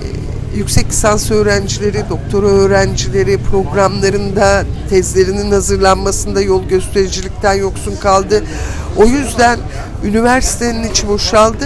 yüksek 0.56 0.90
lisans 0.90 1.32
öğrencileri, 1.32 2.04
doktora 2.10 2.48
öğrencileri 2.48 3.38
programlarında 3.38 4.66
tezlerinin 4.90 5.52
hazırlanmasında 5.52 6.42
yol 6.42 6.64
göstericilikten 6.64 7.54
yoksun 7.54 7.96
kaldı. 7.96 8.44
O 8.98 9.06
yüzden 9.06 9.60
üniversitenin 10.04 10.92
içi 10.92 11.08
boşaldı. 11.08 11.66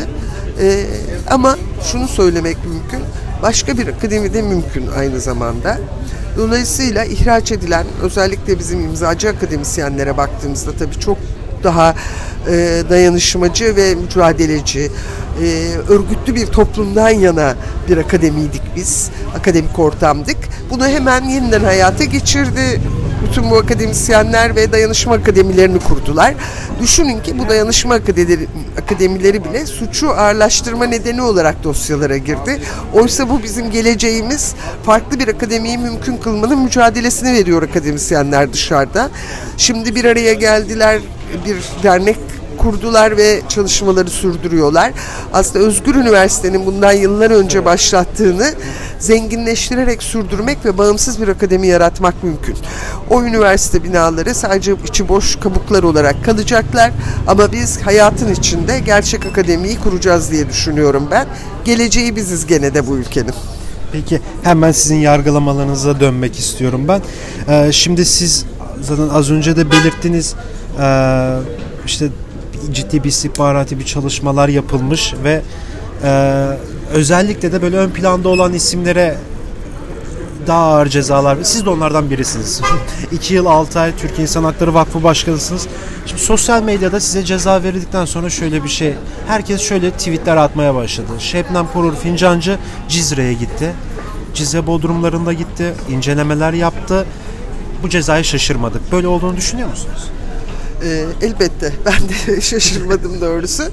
E, 0.62 0.86
ama 1.30 1.58
şunu 1.92 2.08
söylemek 2.08 2.58
mümkün, 2.66 3.00
başka 3.42 3.78
bir 3.78 3.88
akademide 3.88 4.42
mümkün 4.42 4.88
aynı 4.98 5.20
zamanda. 5.20 5.78
Dolayısıyla 6.38 7.06
ihraç 7.06 7.52
edilen 7.52 7.86
özellikle 8.02 8.60
bizim 8.60 8.80
imzacı 8.80 9.30
akademisyenlere 9.30 10.18
baktığımızda 10.18 10.72
tabii 10.72 11.00
çok 11.00 11.18
daha 11.64 11.96
e, 12.48 12.84
dayanışmacı 12.90 13.76
ve 13.76 13.96
mücadeleci, 13.96 14.92
e, 15.44 15.46
örgütlü 15.90 16.36
bir 16.36 16.48
toplumdan 16.48 17.10
yana 17.10 17.56
bir 17.90 17.98
akademiydik 17.98 18.62
biz, 18.76 19.10
akademik 19.40 19.80
ortamdık. 19.80 20.38
Bunu 20.70 20.88
hemen 20.88 21.24
yeniden 21.24 21.64
hayata 21.64 22.04
geçirdi 22.04 22.82
bütün 23.24 23.52
bu 23.52 23.58
akademisyenler 23.58 24.56
ve 24.56 24.72
dayanışma 24.72 25.14
akademilerini 25.14 25.80
kurdular. 25.80 26.34
Düşünün 26.82 27.20
ki 27.20 27.40
bu 27.40 27.50
dayanışma 27.50 27.96
akademileri, 27.96 28.48
akademileri 28.84 29.44
bile 29.44 29.66
suçu 29.66 30.10
ağırlaştırma 30.10 30.86
nedeni 30.86 31.22
olarak 31.22 31.64
dosyalara 31.64 32.18
girdi. 32.18 32.62
Oysa 32.94 33.30
bu 33.30 33.44
bizim 33.44 33.72
geleceğimiz 33.72 34.56
farklı 34.84 35.20
bir 35.20 35.28
akademiyi 35.28 35.78
mümkün 35.78 36.18
kılmanın 36.18 36.60
mücadelesini 36.60 37.34
veriyor 37.34 37.64
akademisyenler 37.64 38.54
dışarıda. 38.54 39.10
Şimdi 39.58 39.96
bir 39.96 40.06
araya 40.06 40.34
geldiler, 40.34 41.02
bir 41.46 41.84
dernek 41.84 42.18
kurdular 42.66 43.18
ve 43.18 43.42
çalışmaları 43.50 44.10
sürdürüyorlar. 44.10 44.92
Aslında 45.34 45.66
Özgür 45.66 45.96
Üniversite'nin 45.96 46.66
bundan 46.66 46.92
yıllar 46.92 47.32
önce 47.32 47.66
başlattığını 47.66 48.54
zenginleştirerek 49.00 50.04
sürdürmek 50.04 50.66
ve 50.66 50.78
bağımsız 50.78 51.22
bir 51.22 51.28
akademi 51.28 51.68
yaratmak 51.68 52.24
mümkün. 52.24 52.56
O 53.10 53.24
üniversite 53.24 53.84
binaları 53.84 54.36
sadece 54.36 54.76
içi 54.88 55.10
boş 55.10 55.36
kabuklar 55.36 55.84
olarak 55.84 56.26
kalacaklar 56.26 56.92
ama 57.28 57.52
biz 57.52 57.82
hayatın 57.82 58.34
içinde 58.34 58.80
gerçek 58.80 59.26
akademiyi 59.26 59.80
kuracağız 59.80 60.32
diye 60.32 60.50
düşünüyorum 60.50 61.08
ben. 61.12 61.28
Geleceği 61.66 62.16
biziz 62.16 62.48
gene 62.48 62.74
de 62.74 62.88
bu 62.88 62.98
ülkenin. 62.98 63.34
Peki 63.92 64.22
hemen 64.44 64.72
sizin 64.72 64.96
yargılamalarınıza 64.96 66.00
dönmek 66.00 66.40
istiyorum 66.40 66.88
ben. 66.88 67.02
Ee, 67.50 67.72
şimdi 67.72 68.06
siz 68.06 68.46
zaten 68.82 69.10
az 69.10 69.32
önce 69.32 69.58
de 69.58 69.72
belirttiniz 69.72 70.36
ee, 70.82 71.38
işte 71.86 72.10
ciddi 72.74 73.04
bir 73.04 73.10
istihbarati 73.10 73.80
bir 73.80 73.86
çalışmalar 73.86 74.50
yapılmış 74.50 75.14
ve 75.24 75.42
e, 76.04 76.46
özellikle 76.94 77.52
de 77.52 77.62
böyle 77.62 77.78
ön 77.78 77.90
planda 77.90 78.30
olan 78.30 78.54
isimlere 78.54 79.18
daha 80.48 80.66
ağır 80.66 80.88
cezalar. 80.88 81.38
Siz 81.44 81.66
de 81.66 81.70
onlardan 81.70 82.10
birisiniz. 82.10 82.62
2 83.12 83.34
yıl 83.34 83.46
6 83.46 83.80
ay 83.80 83.96
Türkiye 83.98 84.22
İnsan 84.22 84.44
Hakları 84.44 84.74
Vakfı 84.74 85.04
Başkanısınız. 85.04 85.68
Şimdi 86.06 86.22
sosyal 86.22 86.64
medyada 86.64 87.00
size 87.00 87.24
ceza 87.26 87.64
verildikten 87.64 88.06
sonra 88.06 88.30
şöyle 88.30 88.64
bir 88.64 88.70
şey. 88.70 88.94
Herkes 89.28 89.62
şöyle 89.62 89.92
tweetler 89.92 90.38
atmaya 90.38 90.76
başladı. 90.76 91.08
Şebnem 91.20 91.68
Korur 91.74 91.96
Fincancı 91.96 92.58
Cizre'ye 92.90 93.34
gitti. 93.34 93.74
Cizre 94.34 94.68
bodrumlarında 94.68 95.34
gitti. 95.34 95.74
incelemeler 95.90 96.54
yaptı. 96.54 97.06
Bu 97.84 97.90
cezaya 97.90 98.24
şaşırmadık. 98.24 98.92
Böyle 98.92 99.08
olduğunu 99.08 99.38
düşünüyor 99.38 99.70
musunuz? 99.70 100.10
Ee, 100.86 101.06
elbette 101.22 101.74
ben 101.86 102.10
de 102.10 102.42
şaşırmadım 102.42 103.22
doğrusu. 103.22 103.64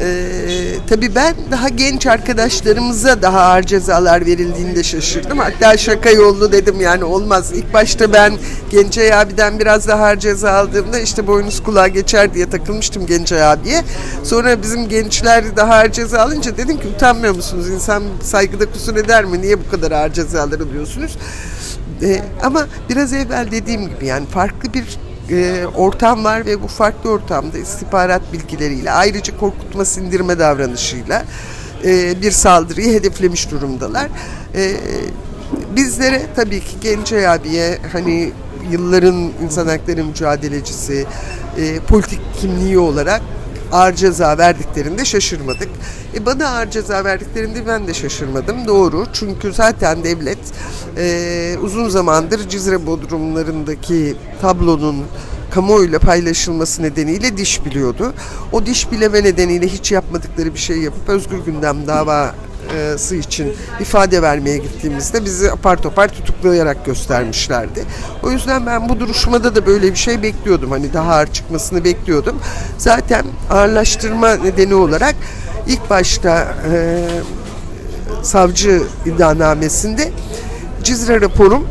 Ee, 0.00 0.76
tabii 0.88 1.14
ben 1.14 1.34
daha 1.50 1.68
genç 1.68 2.06
arkadaşlarımıza 2.06 3.22
daha 3.22 3.40
ağır 3.40 3.62
cezalar 3.62 4.26
verildiğinde 4.26 4.82
şaşırdım. 4.82 5.38
Hatta 5.38 5.76
şaka 5.76 6.10
yollu 6.10 6.52
dedim 6.52 6.80
yani 6.80 7.04
olmaz. 7.04 7.52
İlk 7.54 7.74
başta 7.74 8.12
ben 8.12 8.32
Gencay 8.70 9.14
abiden 9.14 9.58
biraz 9.58 9.88
daha 9.88 10.04
ağır 10.04 10.16
ceza 10.18 10.52
aldığımda 10.52 10.98
işte 10.98 11.26
boynuz 11.26 11.62
kulağa 11.62 11.88
geçer 11.88 12.34
diye 12.34 12.50
takılmıştım 12.50 13.06
Gencay 13.06 13.44
abiye. 13.44 13.84
Sonra 14.24 14.62
bizim 14.62 14.88
gençler 14.88 15.56
daha 15.56 15.74
ağır 15.74 15.92
ceza 15.92 16.20
alınca 16.20 16.56
dedim 16.56 16.80
ki 16.80 16.88
utanmıyor 16.88 17.34
musunuz? 17.34 17.68
İnsan 17.68 18.02
saygıda 18.22 18.72
kusur 18.72 18.96
eder 18.96 19.24
mi? 19.24 19.42
Niye 19.42 19.58
bu 19.66 19.70
kadar 19.70 19.90
ağır 19.92 20.12
cezalar 20.12 20.60
alıyorsunuz? 20.60 21.16
Ee, 22.02 22.22
ama 22.42 22.66
biraz 22.88 23.12
evvel 23.12 23.50
dediğim 23.50 23.88
gibi 23.88 24.06
yani 24.06 24.26
farklı 24.26 24.74
bir 24.74 24.84
e, 25.30 25.66
ortam 25.66 26.24
var 26.24 26.46
ve 26.46 26.62
bu 26.62 26.66
farklı 26.66 27.10
ortamda 27.10 27.58
istihbarat 27.58 28.22
bilgileriyle 28.32 28.92
ayrıca 28.92 29.36
korkutma 29.36 29.84
sindirme 29.84 30.38
davranışıyla 30.38 31.24
e, 31.84 32.22
bir 32.22 32.30
saldırıyı 32.30 32.92
hedeflemiş 32.92 33.50
durumdalar. 33.50 34.08
E, 34.54 34.76
bizlere 35.76 36.22
tabii 36.36 36.60
ki 36.60 36.76
Gencay 36.80 37.28
abiye 37.28 37.78
hani 37.92 38.32
yılların 38.70 39.32
insan 39.44 39.66
hakları 39.66 40.04
mücadelecisi, 40.04 41.06
e, 41.58 41.80
politik 41.80 42.20
kimliği 42.40 42.78
olarak 42.78 43.22
ağır 43.72 43.94
ceza 43.94 44.38
verdiklerinde 44.38 45.04
şaşırmadık. 45.04 45.68
E 46.14 46.26
bana 46.26 46.48
ağır 46.48 46.70
ceza 46.70 47.04
verdiklerinde 47.04 47.66
ben 47.66 47.86
de 47.86 47.94
şaşırmadım. 47.94 48.66
Doğru. 48.66 49.06
Çünkü 49.12 49.52
zaten 49.52 50.04
devlet 50.04 50.38
e, 50.96 51.56
uzun 51.62 51.88
zamandır 51.88 52.48
Cizre 52.48 52.86
Bodrumlarındaki 52.86 54.16
tablonun 54.42 55.04
kamuoyuyla 55.50 55.98
paylaşılması 55.98 56.82
nedeniyle 56.82 57.36
diş 57.36 57.64
biliyordu. 57.64 58.12
O 58.52 58.66
diş 58.66 58.92
bileme 58.92 59.24
nedeniyle 59.24 59.68
hiç 59.68 59.92
yapmadıkları 59.92 60.54
bir 60.54 60.58
şey 60.58 60.76
yapıp 60.76 61.08
özgür 61.08 61.38
gündem 61.38 61.86
davası 62.78 63.16
için 63.16 63.52
ifade 63.80 64.22
vermeye 64.22 64.56
gittiğimizde 64.56 65.24
bizi 65.24 65.52
apar 65.52 65.76
topar 65.76 66.08
tutuklayarak 66.08 66.86
göstermişlerdi. 66.86 67.84
O 68.22 68.30
yüzden 68.30 68.66
ben 68.66 68.88
bu 68.88 69.00
duruşmada 69.00 69.54
da 69.54 69.66
böyle 69.66 69.90
bir 69.90 69.98
şey 69.98 70.22
bekliyordum. 70.22 70.70
Hani 70.70 70.92
daha 70.92 71.14
ağır 71.14 71.26
çıkmasını 71.26 71.84
bekliyordum. 71.84 72.36
Zaten 72.78 73.24
ağırlaştırma 73.50 74.34
nedeni 74.34 74.74
olarak 74.74 75.14
ilk 75.66 75.90
başta 75.90 76.54
e, 76.72 77.04
savcı 78.22 78.82
iddianamesinde 79.06 80.12
Cizre 80.84 81.20
raporum 81.20 81.66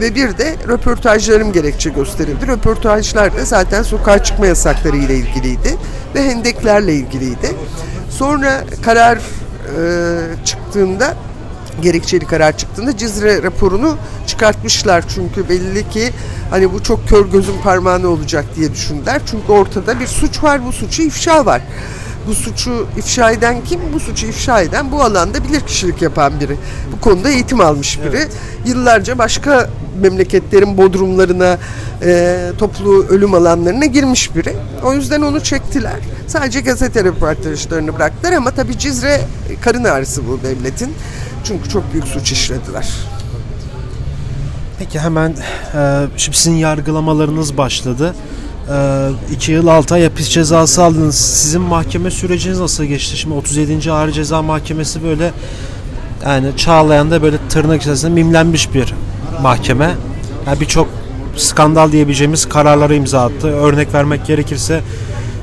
ve 0.00 0.14
bir 0.14 0.38
de 0.38 0.54
röportajlarım 0.68 1.52
gerekçe 1.52 1.90
gösterildi. 1.90 2.46
Röportajlar 2.46 3.36
da 3.36 3.44
zaten 3.44 3.82
sokağa 3.82 4.22
çıkma 4.22 4.46
yasakları 4.46 4.96
ile 4.96 5.14
ilgiliydi 5.14 5.76
ve 6.14 6.22
hendeklerle 6.22 6.94
ilgiliydi. 6.94 7.50
Sonra 8.10 8.60
karar 8.84 9.16
e, 9.16 9.20
çıktığında 10.44 11.16
gerekçeli 11.82 12.26
karar 12.26 12.56
çıktığında 12.56 12.96
Cizre 12.96 13.42
raporunu 13.42 13.96
çıkartmışlar 14.26 15.04
çünkü 15.08 15.48
belli 15.48 15.88
ki 15.88 16.10
hani 16.50 16.72
bu 16.72 16.82
çok 16.82 17.08
kör 17.08 17.26
gözün 17.26 17.60
parmağını 17.62 18.08
olacak 18.08 18.44
diye 18.56 18.72
düşündüler. 18.72 19.20
Çünkü 19.30 19.52
ortada 19.52 20.00
bir 20.00 20.06
suç 20.06 20.42
var 20.42 20.66
bu 20.66 20.72
suçu 20.72 21.02
ifşa 21.02 21.46
var. 21.46 21.62
Bu 22.26 22.34
suçu 22.34 22.86
ifşa 22.96 23.30
eden 23.30 23.64
kim? 23.64 23.80
Bu 23.92 24.00
suçu 24.00 24.26
ifşa 24.26 24.60
eden 24.60 24.92
bu 24.92 25.02
alanda 25.02 25.44
bilir 25.44 25.60
kişilik 25.60 26.02
yapan 26.02 26.40
biri. 26.40 26.56
Bu 26.92 27.00
konuda 27.00 27.30
eğitim 27.30 27.60
almış 27.60 27.98
biri. 27.98 28.16
Evet. 28.16 28.32
Yıllarca 28.66 29.18
başka 29.18 29.70
memleketlerin 30.00 30.76
bodrumlarına, 30.76 31.58
e, 32.02 32.38
toplu 32.58 33.06
ölüm 33.08 33.34
alanlarına 33.34 33.84
girmiş 33.84 34.36
biri. 34.36 34.56
O 34.84 34.92
yüzden 34.92 35.22
onu 35.22 35.40
çektiler. 35.40 35.96
Sadece 36.26 36.60
gazete 36.60 37.04
röportajlarını 37.04 37.94
bıraktılar 37.94 38.32
ama 38.32 38.50
tabii 38.50 38.78
Cizre 38.78 39.20
karın 39.60 39.84
ağrısı 39.84 40.28
bu 40.28 40.38
devletin. 40.42 40.94
Çünkü 41.44 41.68
çok 41.68 41.92
büyük 41.92 42.06
suç 42.06 42.32
işlediler. 42.32 42.88
Peki 44.78 45.00
hemen 45.00 45.34
e, 45.74 46.06
şimdi 46.16 46.36
sizin 46.36 46.56
yargılamalarınız 46.56 47.56
başladı. 47.56 48.14
E, 48.70 49.08
iki 49.32 49.52
yıl 49.52 49.66
altı 49.66 49.94
ay 49.94 50.02
hapis 50.02 50.28
cezası 50.28 50.84
aldınız. 50.84 51.14
Sizin 51.14 51.62
mahkeme 51.62 52.10
süreciniz 52.10 52.60
nasıl 52.60 52.84
geçti? 52.84 53.16
Şimdi 53.16 53.34
37. 53.34 53.92
Ağır 53.92 54.10
Ceza 54.10 54.42
Mahkemesi 54.42 55.04
böyle 55.04 55.32
yani 56.26 56.46
Çağlayan'da 56.56 57.22
böyle 57.22 57.36
tırnak 57.48 57.82
içerisinde 57.82 58.12
mimlenmiş 58.12 58.74
bir 58.74 58.94
mahkeme. 59.42 59.94
Yani 60.46 60.60
birçok 60.60 60.88
skandal 61.36 61.92
diyebileceğimiz 61.92 62.48
kararları 62.48 62.94
imza 62.94 63.24
attı. 63.24 63.48
Örnek 63.48 63.94
vermek 63.94 64.26
gerekirse 64.26 64.80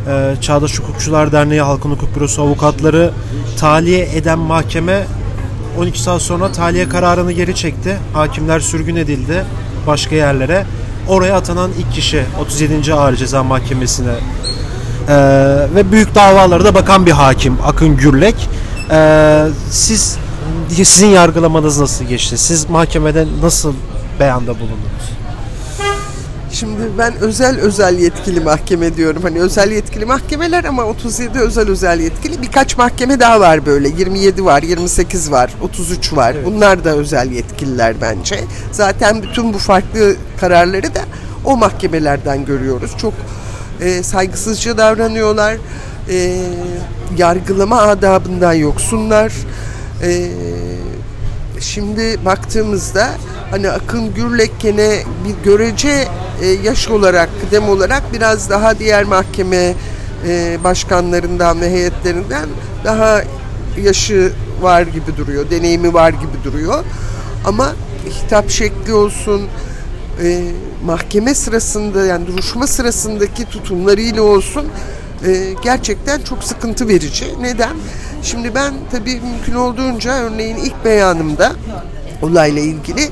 e, 0.07 0.35
Çağdaş 0.41 0.79
Hukukçular 0.79 1.31
Derneği 1.31 1.61
Halkın 1.61 1.91
Hukuk 1.91 2.15
Bürosu 2.15 2.41
avukatları 2.41 3.11
tahliye 3.59 4.09
eden 4.15 4.39
mahkeme 4.39 5.03
12 5.79 6.01
saat 6.01 6.21
sonra 6.21 6.51
tahliye 6.51 6.89
kararını 6.89 7.31
geri 7.31 7.55
çekti. 7.55 7.97
Hakimler 8.13 8.59
sürgün 8.59 8.95
edildi 8.95 9.45
başka 9.87 10.15
yerlere. 10.15 10.65
Oraya 11.09 11.35
atanan 11.35 11.71
ilk 11.79 11.93
kişi 11.93 12.25
37. 12.41 12.93
Ağır 12.93 13.15
Ceza 13.15 13.43
Mahkemesi'ne 13.43 14.13
ee, 15.09 15.15
ve 15.75 15.91
büyük 15.91 16.15
davalara 16.15 16.65
da 16.65 16.75
bakan 16.75 17.05
bir 17.05 17.11
hakim 17.11 17.57
Akın 17.65 17.97
Gürlek. 17.97 18.49
Ee, 18.91 19.45
siz 19.71 20.17
sizin 20.69 21.07
yargılamanız 21.07 21.79
nasıl 21.79 22.05
geçti? 22.05 22.37
Siz 22.37 22.69
mahkemede 22.69 23.25
nasıl 23.41 23.73
beyanda 24.19 24.55
bulundunuz? 24.55 25.16
Şimdi 26.59 26.81
ben 26.97 27.15
özel 27.15 27.59
özel 27.59 27.97
yetkili 27.99 28.39
mahkeme 28.39 28.97
diyorum. 28.97 29.21
Hani 29.23 29.39
özel 29.39 29.71
yetkili 29.71 30.05
mahkemeler 30.05 30.63
ama 30.63 30.83
37 30.83 31.39
özel 31.39 31.69
özel 31.69 31.99
yetkili. 31.99 32.41
Birkaç 32.41 32.77
mahkeme 32.77 33.19
daha 33.19 33.39
var 33.39 33.65
böyle. 33.65 33.87
27 33.87 34.45
var, 34.45 34.63
28 34.63 35.31
var, 35.31 35.51
33 35.61 36.13
var. 36.13 36.35
Bunlar 36.45 36.83
da 36.83 36.89
özel 36.89 37.31
yetkililer 37.31 37.95
bence. 38.01 38.39
Zaten 38.71 39.23
bütün 39.23 39.53
bu 39.53 39.57
farklı 39.57 40.15
kararları 40.39 40.95
da 40.95 41.01
o 41.45 41.57
mahkemelerden 41.57 42.45
görüyoruz. 42.45 42.91
Çok 42.97 43.13
e, 43.81 44.03
saygısızca 44.03 44.77
davranıyorlar. 44.77 45.57
E, 46.09 46.41
yargılama 47.17 47.81
adabından 47.81 48.53
yoksunlar. 48.53 49.33
E, 50.03 50.29
şimdi 51.59 52.25
baktığımızda 52.25 53.09
hani 53.51 53.69
Akın 53.69 54.13
Gürlek 54.13 54.51
gene 54.59 55.03
bir 55.25 55.43
görece 55.43 56.07
e, 56.41 56.47
yaş 56.47 56.87
olarak, 56.87 57.29
kıdem 57.41 57.69
olarak 57.69 58.13
biraz 58.13 58.49
daha 58.49 58.79
diğer 58.79 59.03
mahkeme 59.03 59.73
e, 60.27 60.57
başkanlarından 60.63 61.61
ve 61.61 61.69
heyetlerinden 61.69 62.49
daha 62.85 63.21
yaşı 63.81 64.33
var 64.61 64.81
gibi 64.81 65.17
duruyor, 65.17 65.49
deneyimi 65.49 65.93
var 65.93 66.09
gibi 66.09 66.43
duruyor. 66.43 66.83
Ama 67.45 67.75
hitap 68.09 68.49
şekli 68.49 68.93
olsun, 68.93 69.41
e, 70.23 70.41
mahkeme 70.85 71.35
sırasında 71.35 72.05
yani 72.05 72.27
duruşma 72.27 72.67
sırasındaki 72.67 73.45
tutumlarıyla 73.45 74.21
olsun 74.21 74.65
e, 75.25 75.53
gerçekten 75.63 76.21
çok 76.21 76.43
sıkıntı 76.43 76.87
verici. 76.87 77.25
Neden? 77.41 77.77
Şimdi 78.23 78.55
ben 78.55 78.73
tabii 78.91 79.21
mümkün 79.21 79.53
olduğunca 79.53 80.13
örneğin 80.13 80.57
ilk 80.57 80.85
beyanımda 80.85 81.51
olayla 82.21 82.61
ilgili 82.61 83.09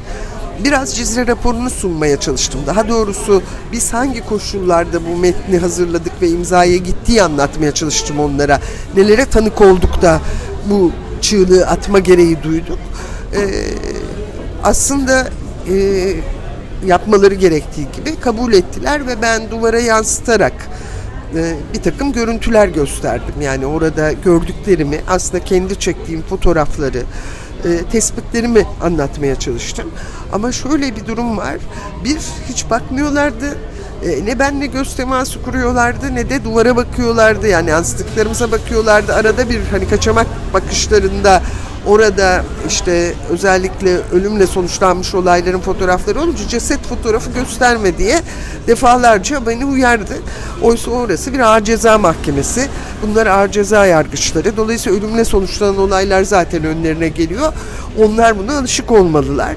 biraz 0.64 0.96
Cizre 0.96 1.28
raporunu 1.28 1.70
sunmaya 1.70 2.20
çalıştım. 2.20 2.62
Daha 2.68 2.90
doğrusu 2.90 3.44
biz 3.72 3.94
hangi 3.94 4.26
koşullarda 4.26 5.06
bu 5.06 5.18
metni 5.18 5.58
hazırladık 5.58 6.22
ve 6.22 6.30
imzaya 6.30 6.78
gittiği 6.78 7.24
anlatmaya 7.24 7.72
çalıştım 7.72 8.20
onlara. 8.20 8.60
Nelere 8.96 9.26
tanık 9.26 9.62
olduk 9.62 10.02
da 10.02 10.22
bu 10.70 10.92
çığlığı 11.22 11.68
atma 11.68 12.00
gereği 12.00 12.44
duyduk. 12.44 12.80
Ee, 13.36 13.66
aslında 14.64 15.28
e, 15.70 15.76
yapmaları 16.86 17.34
gerektiği 17.34 17.88
gibi 17.96 18.16
kabul 18.20 18.54
ettiler 18.54 19.08
ve 19.08 19.22
ben 19.22 19.52
duvara 19.52 19.80
yansıtarak 19.80 20.54
bir 21.74 21.82
takım 21.84 22.12
görüntüler 22.12 22.68
gösterdim. 22.68 23.36
Yani 23.42 23.66
orada 23.66 24.12
gördüklerimi 24.12 25.02
aslında 25.08 25.44
kendi 25.44 25.80
çektiğim 25.80 26.22
fotoğrafları 26.22 27.04
e, 27.66 27.78
tespitlerimi 27.92 28.66
anlatmaya 28.82 29.36
çalıştım. 29.36 29.92
Ama 30.34 30.52
şöyle 30.52 30.96
bir 30.96 31.06
durum 31.06 31.38
var. 31.38 31.56
Bir 32.04 32.18
hiç 32.50 32.70
bakmıyorlardı. 32.70 33.58
E, 34.06 34.26
ne 34.26 34.40
benle 34.40 34.66
göz 34.66 34.96
teması 34.96 35.42
kuruyorlardı 35.42 36.16
ne 36.16 36.30
de 36.30 36.44
duvara 36.44 36.76
bakıyorlardı. 36.76 37.48
Yani 37.48 37.70
yansıttıklarımıza 37.70 38.52
bakıyorlardı. 38.52 39.14
Arada 39.14 39.50
bir 39.50 39.62
hani 39.72 39.88
kaçamak 39.88 40.28
bakışlarında 40.54 41.42
orada 41.88 42.44
işte 42.68 43.14
özellikle 43.30 43.98
ölümle 44.12 44.48
sonuçlanmış 44.48 45.16
olayların 45.16 45.60
fotoğrafları 45.60 46.22
olunca 46.22 46.48
ceset 46.48 46.84
fotoğrafı 46.88 47.32
gösterme 47.32 47.98
diye 47.98 48.22
defalarca 48.68 49.46
beni 49.48 49.66
uyardı. 49.66 50.14
Oysa 50.62 50.92
orası 50.92 51.34
bir 51.34 51.40
ağır 51.40 51.64
ceza 51.64 51.98
mahkemesi. 51.98 52.68
Bunlar 53.04 53.28
ağır 53.28 53.52
ceza 53.52 53.86
yargıçları. 53.86 54.58
Dolayısıyla 54.58 55.00
ölümle 55.00 55.26
sonuçlanan 55.26 55.78
olaylar 55.78 56.24
zaten 56.24 56.64
önlerine 56.64 57.08
geliyor. 57.08 57.54
Onlar 58.00 58.38
buna 58.40 58.58
alışık 58.58 58.92
olmalılar. 58.92 59.56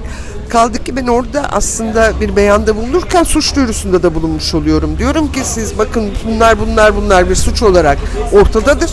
Kaldı 0.49 0.85
ki 0.85 0.97
ben 0.97 1.07
orada 1.07 1.43
aslında 1.53 2.13
bir 2.21 2.37
beyanda 2.37 2.77
bulunurken 2.77 3.23
suç 3.23 3.57
duyurusunda 3.57 4.03
da 4.03 4.15
bulunmuş 4.15 4.55
oluyorum. 4.55 4.99
Diyorum 4.99 5.33
ki 5.33 5.41
siz 5.45 5.79
bakın 5.79 6.11
bunlar 6.27 6.61
bunlar 6.61 6.97
bunlar 6.97 7.31
bir 7.31 7.35
suç 7.35 7.63
olarak 7.63 7.99
ortadadır 8.33 8.91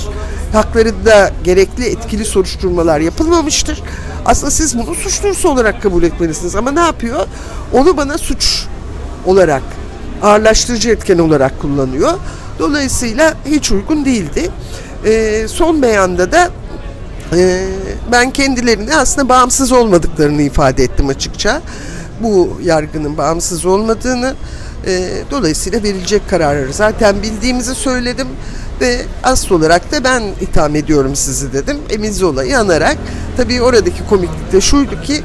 haklarında 0.55 1.31
gerekli 1.43 1.85
etkili 1.85 2.25
soruşturmalar 2.25 2.99
yapılmamıştır. 2.99 3.81
Aslında 4.25 4.51
siz 4.51 4.77
bunu 4.77 4.95
suç 4.95 5.23
duyurusu 5.23 5.49
olarak 5.49 5.81
kabul 5.81 6.03
etmelisiniz. 6.03 6.55
Ama 6.55 6.71
ne 6.71 6.79
yapıyor? 6.79 7.27
Onu 7.73 7.97
bana 7.97 8.17
suç 8.17 8.65
olarak, 9.25 9.63
ağırlaştırıcı 10.23 10.89
etken 10.89 11.17
olarak 11.17 11.61
kullanıyor. 11.61 12.13
Dolayısıyla 12.59 13.33
hiç 13.45 13.71
uygun 13.71 14.05
değildi. 14.05 14.49
Ee, 15.05 15.45
son 15.47 15.81
beyanda 15.81 16.31
da 16.31 16.49
e, 17.35 17.67
ben 18.11 18.31
kendilerine 18.31 18.95
aslında 18.95 19.29
bağımsız 19.29 19.71
olmadıklarını 19.71 20.41
ifade 20.41 20.83
ettim 20.83 21.09
açıkça. 21.09 21.61
Bu 22.21 22.59
yargının 22.63 23.17
bağımsız 23.17 23.65
olmadığını, 23.65 24.35
e, 24.87 25.09
dolayısıyla 25.31 25.83
verilecek 25.83 26.29
kararları 26.29 26.73
zaten 26.73 27.23
bildiğimizi 27.23 27.75
söyledim 27.75 28.27
ve 28.81 29.01
asıl 29.23 29.55
olarak 29.55 29.91
da 29.91 30.03
ben 30.03 30.23
itham 30.41 30.75
ediyorum 30.75 31.15
sizi 31.15 31.53
dedim. 31.53 31.77
Emin 31.89 32.11
Zola'yı 32.11 32.59
anarak. 32.59 32.97
Tabii 33.37 33.61
oradaki 33.61 34.07
komiklik 34.09 34.51
de 34.51 34.61
şuydu 34.61 35.01
ki 35.01 35.21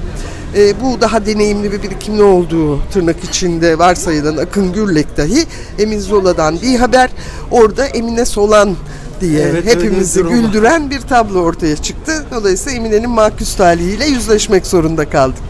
e, 0.57 0.81
bu 0.81 1.01
daha 1.01 1.27
deneyimli 1.27 1.73
bir 1.73 1.83
birikimli 1.83 2.23
olduğu 2.23 2.83
tırnak 2.93 3.25
içinde 3.25 3.79
varsayılan 3.79 4.37
Akın 4.37 4.73
Gürlek 4.73 5.17
dahi 5.17 5.47
Emin 5.79 6.01
Zola'dan 6.01 6.63
bir 6.63 6.79
haber. 6.79 7.11
Orada 7.51 7.87
Emine 7.87 8.25
Solan 8.25 8.77
diye 9.21 9.41
Evet, 9.41 9.67
hepimizi 9.67 10.23
güldüren 10.23 10.91
bir 10.91 11.01
tablo 11.01 11.39
ortaya 11.39 11.77
çıktı. 11.77 12.25
Dolayısıyla 12.31 12.79
Emine'nin 12.79 13.11
mahkus 13.11 13.57
talihiyle 13.57 14.07
yüzleşmek 14.07 14.67
zorunda 14.67 15.11
kaldık. 15.11 15.43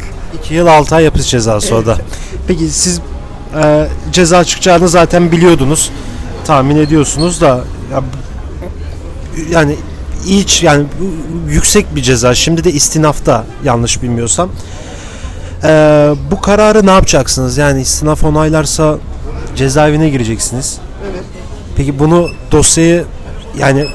2 0.45 0.55
yıl 0.55 0.67
6 0.67 0.95
ay 0.95 1.05
hapis 1.05 1.27
cezası 1.27 1.75
o 1.75 1.87
da. 1.87 1.99
Peki 2.49 2.71
siz 2.71 3.01
e, 3.57 3.89
ceza 4.13 4.45
çıkacağını 4.45 4.89
zaten 4.89 5.33
biliyordunuz. 5.33 5.91
Tahmin 6.45 6.77
ediyorsunuz 6.77 7.41
da 7.41 7.65
ya, 7.93 8.03
yani 9.51 9.77
iç 10.27 10.63
yani 10.63 10.87
yüksek 11.49 11.97
bir 11.97 12.03
ceza. 12.03 12.35
Şimdi 12.35 12.65
de 12.65 12.73
istinafta 12.73 13.45
yanlış 13.65 14.03
bilmiyorsam. 14.03 14.51
E, 15.65 15.69
bu 16.31 16.41
kararı 16.41 16.87
ne 16.87 16.91
yapacaksınız? 16.91 17.59
Yani 17.59 17.81
istinaf 17.81 18.25
onaylarsa 18.25 18.99
cezaevine 19.57 20.11
gireceksiniz. 20.11 20.79
Evet. 21.13 21.25
Peki 21.77 21.99
bunu 21.99 22.29
dosyayı 22.53 23.05
yani 23.59 23.87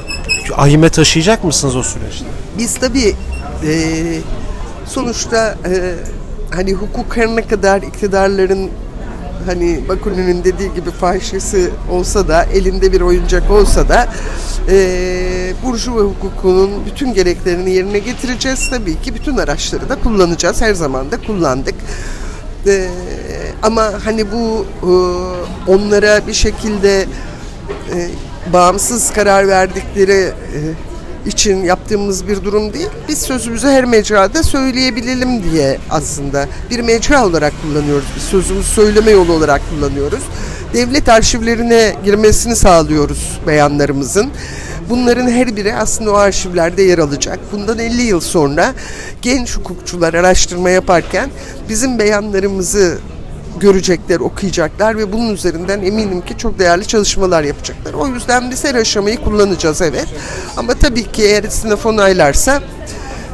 ahime 0.56 0.88
taşıyacak 0.88 1.44
mısınız 1.44 1.76
o 1.76 1.82
süreçte? 1.82 2.24
Biz 2.58 2.74
tabii 2.74 3.14
e, 3.66 3.92
sonuçta 4.86 5.56
e, 5.68 5.94
hani 6.54 6.72
hukuk 6.72 7.16
her 7.16 7.26
ne 7.26 7.46
kadar 7.46 7.82
iktidarların 7.82 8.70
hani 9.46 9.88
Bakunin'in 9.88 10.44
dediği 10.44 10.74
gibi 10.74 10.90
fahişesi 10.90 11.70
olsa 11.90 12.28
da 12.28 12.42
elinde 12.44 12.92
bir 12.92 13.00
oyuncak 13.00 13.50
olsa 13.50 13.88
da 13.88 14.08
e, 14.68 15.52
burjuva 15.64 16.00
hukukunun 16.00 16.70
bütün 16.86 17.14
gereklerini 17.14 17.70
yerine 17.70 17.98
getireceğiz. 17.98 18.70
Tabii 18.70 19.00
ki 19.00 19.14
bütün 19.14 19.36
araçları 19.36 19.88
da 19.88 20.00
kullanacağız. 20.00 20.62
Her 20.62 20.74
zaman 20.74 21.10
da 21.10 21.20
kullandık. 21.26 21.74
E, 22.66 22.88
ama 23.62 23.92
hani 24.04 24.32
bu 24.32 24.66
e, 24.82 24.90
onlara 25.70 26.26
bir 26.26 26.32
şekilde 26.32 27.06
e, 27.94 28.08
bağımsız 28.52 29.12
karar 29.12 29.48
verdikleri 29.48 30.12
e, 30.12 30.58
için 31.26 31.64
yaptığımız 31.64 32.28
bir 32.28 32.44
durum 32.44 32.72
değil. 32.72 32.88
Biz 33.08 33.22
sözümüzü 33.22 33.68
her 33.68 33.84
mecrada 33.84 34.42
söyleyebilelim 34.42 35.42
diye 35.42 35.78
aslında 35.90 36.48
bir 36.70 36.80
mecra 36.80 37.26
olarak 37.26 37.52
kullanıyoruz. 37.62 38.06
Biz 38.16 38.22
sözümüzü 38.22 38.68
söyleme 38.68 39.10
yolu 39.10 39.32
olarak 39.32 39.62
kullanıyoruz. 39.70 40.22
Devlet 40.74 41.08
arşivlerine 41.08 41.94
girmesini 42.04 42.56
sağlıyoruz 42.56 43.40
beyanlarımızın. 43.46 44.30
Bunların 44.90 45.30
her 45.30 45.56
biri 45.56 45.74
aslında 45.74 46.10
o 46.10 46.14
arşivlerde 46.14 46.82
yer 46.82 46.98
alacak. 46.98 47.38
Bundan 47.52 47.78
50 47.78 48.02
yıl 48.02 48.20
sonra 48.20 48.74
genç 49.22 49.56
hukukçular 49.56 50.14
araştırma 50.14 50.70
yaparken 50.70 51.30
bizim 51.68 51.98
beyanlarımızı 51.98 52.98
görecekler, 53.60 54.20
okuyacaklar 54.20 54.98
ve 54.98 55.12
bunun 55.12 55.34
üzerinden 55.34 55.82
eminim 55.82 56.20
ki 56.20 56.38
çok 56.38 56.58
değerli 56.58 56.86
çalışmalar 56.86 57.42
yapacaklar. 57.42 57.94
O 57.94 58.06
yüzden 58.08 58.50
biz 58.50 58.64
her 58.64 58.74
aşamayı 58.74 59.16
kullanacağız 59.16 59.82
evet. 59.82 60.06
Ama 60.56 60.74
tabii 60.74 61.12
ki 61.12 61.22
eğer 61.22 61.42
sınıf 61.42 61.86
onaylarsa 61.86 62.62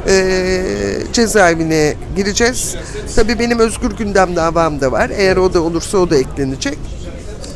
e, 0.07 0.63
cezaevine 1.13 1.95
gireceğiz. 2.15 2.75
Tabii 3.15 3.39
benim 3.39 3.59
özgür 3.59 3.91
gündem 3.91 4.35
davam 4.35 4.81
da 4.81 4.91
var. 4.91 5.11
Eğer 5.15 5.37
o 5.37 5.53
da 5.53 5.61
olursa 5.61 5.97
o 5.97 6.09
da 6.09 6.17
eklenecek. 6.17 6.77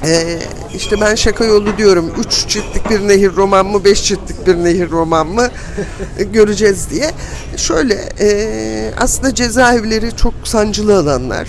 E, 0.05 0.39
işte 0.75 1.01
ben 1.01 1.15
şaka 1.15 1.45
yolu 1.45 1.77
diyorum. 1.77 2.11
Üç 2.19 2.47
ciltlik 2.47 2.89
bir 2.89 3.07
nehir 3.07 3.35
roman 3.35 3.65
mı, 3.65 3.83
beş 3.83 4.03
ciltlik 4.03 4.47
bir 4.47 4.55
nehir 4.55 4.89
roman 4.89 5.27
mı 5.27 5.47
göreceğiz 6.33 6.89
diye. 6.89 7.11
Şöyle 7.57 8.09
e, 8.19 8.91
aslında 8.97 9.35
cezaevleri 9.35 10.15
çok 10.15 10.33
sancılı 10.43 10.97
alanlar. 10.97 11.47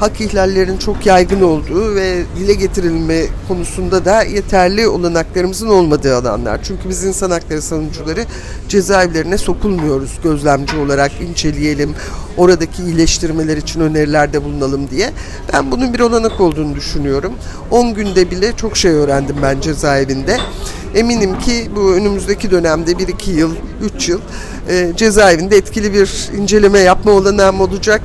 Hak 0.00 0.20
ihlallerin 0.20 0.76
çok 0.76 1.06
yaygın 1.06 1.42
olduğu 1.42 1.94
ve 1.94 2.22
dile 2.38 2.54
getirilme 2.54 3.22
konusunda 3.48 4.04
da 4.04 4.22
yeterli 4.22 4.88
olanaklarımızın 4.88 5.68
olmadığı 5.68 6.16
alanlar. 6.16 6.60
Çünkü 6.62 6.88
biz 6.88 7.04
insan 7.04 7.30
hakları 7.30 7.62
savunucuları 7.62 8.24
cezaevlerine 8.68 9.38
sokulmuyoruz 9.38 10.18
gözlemci 10.22 10.76
olarak 10.76 11.12
inceleyelim, 11.20 11.94
oradaki 12.36 12.82
iyileştirmeler 12.82 13.56
için 13.56 13.80
önerilerde 13.80 14.44
bulunalım 14.44 14.90
diye. 14.90 15.10
Ben 15.52 15.70
bunun 15.70 15.94
bir 15.94 16.00
olanak 16.00 16.40
olduğunu 16.40 16.74
düşünüyorum. 16.74 17.32
10 17.70 17.94
günde 17.94 18.30
bile 18.30 18.52
çok 18.56 18.65
şey 18.74 18.92
öğrendim 18.92 19.36
ben 19.42 19.60
cezaevinde. 19.60 20.36
Eminim 20.94 21.38
ki 21.38 21.70
bu 21.76 21.92
önümüzdeki 21.94 22.50
dönemde 22.50 22.92
1-2 22.92 23.30
yıl, 23.30 23.54
3 23.96 24.08
yıl 24.08 24.20
e, 24.68 24.92
cezaevinde 24.96 25.56
etkili 25.56 25.94
bir 25.94 26.28
inceleme 26.38 26.78
yapma 26.78 27.12
olanağım 27.12 27.60
olacak 27.60 28.02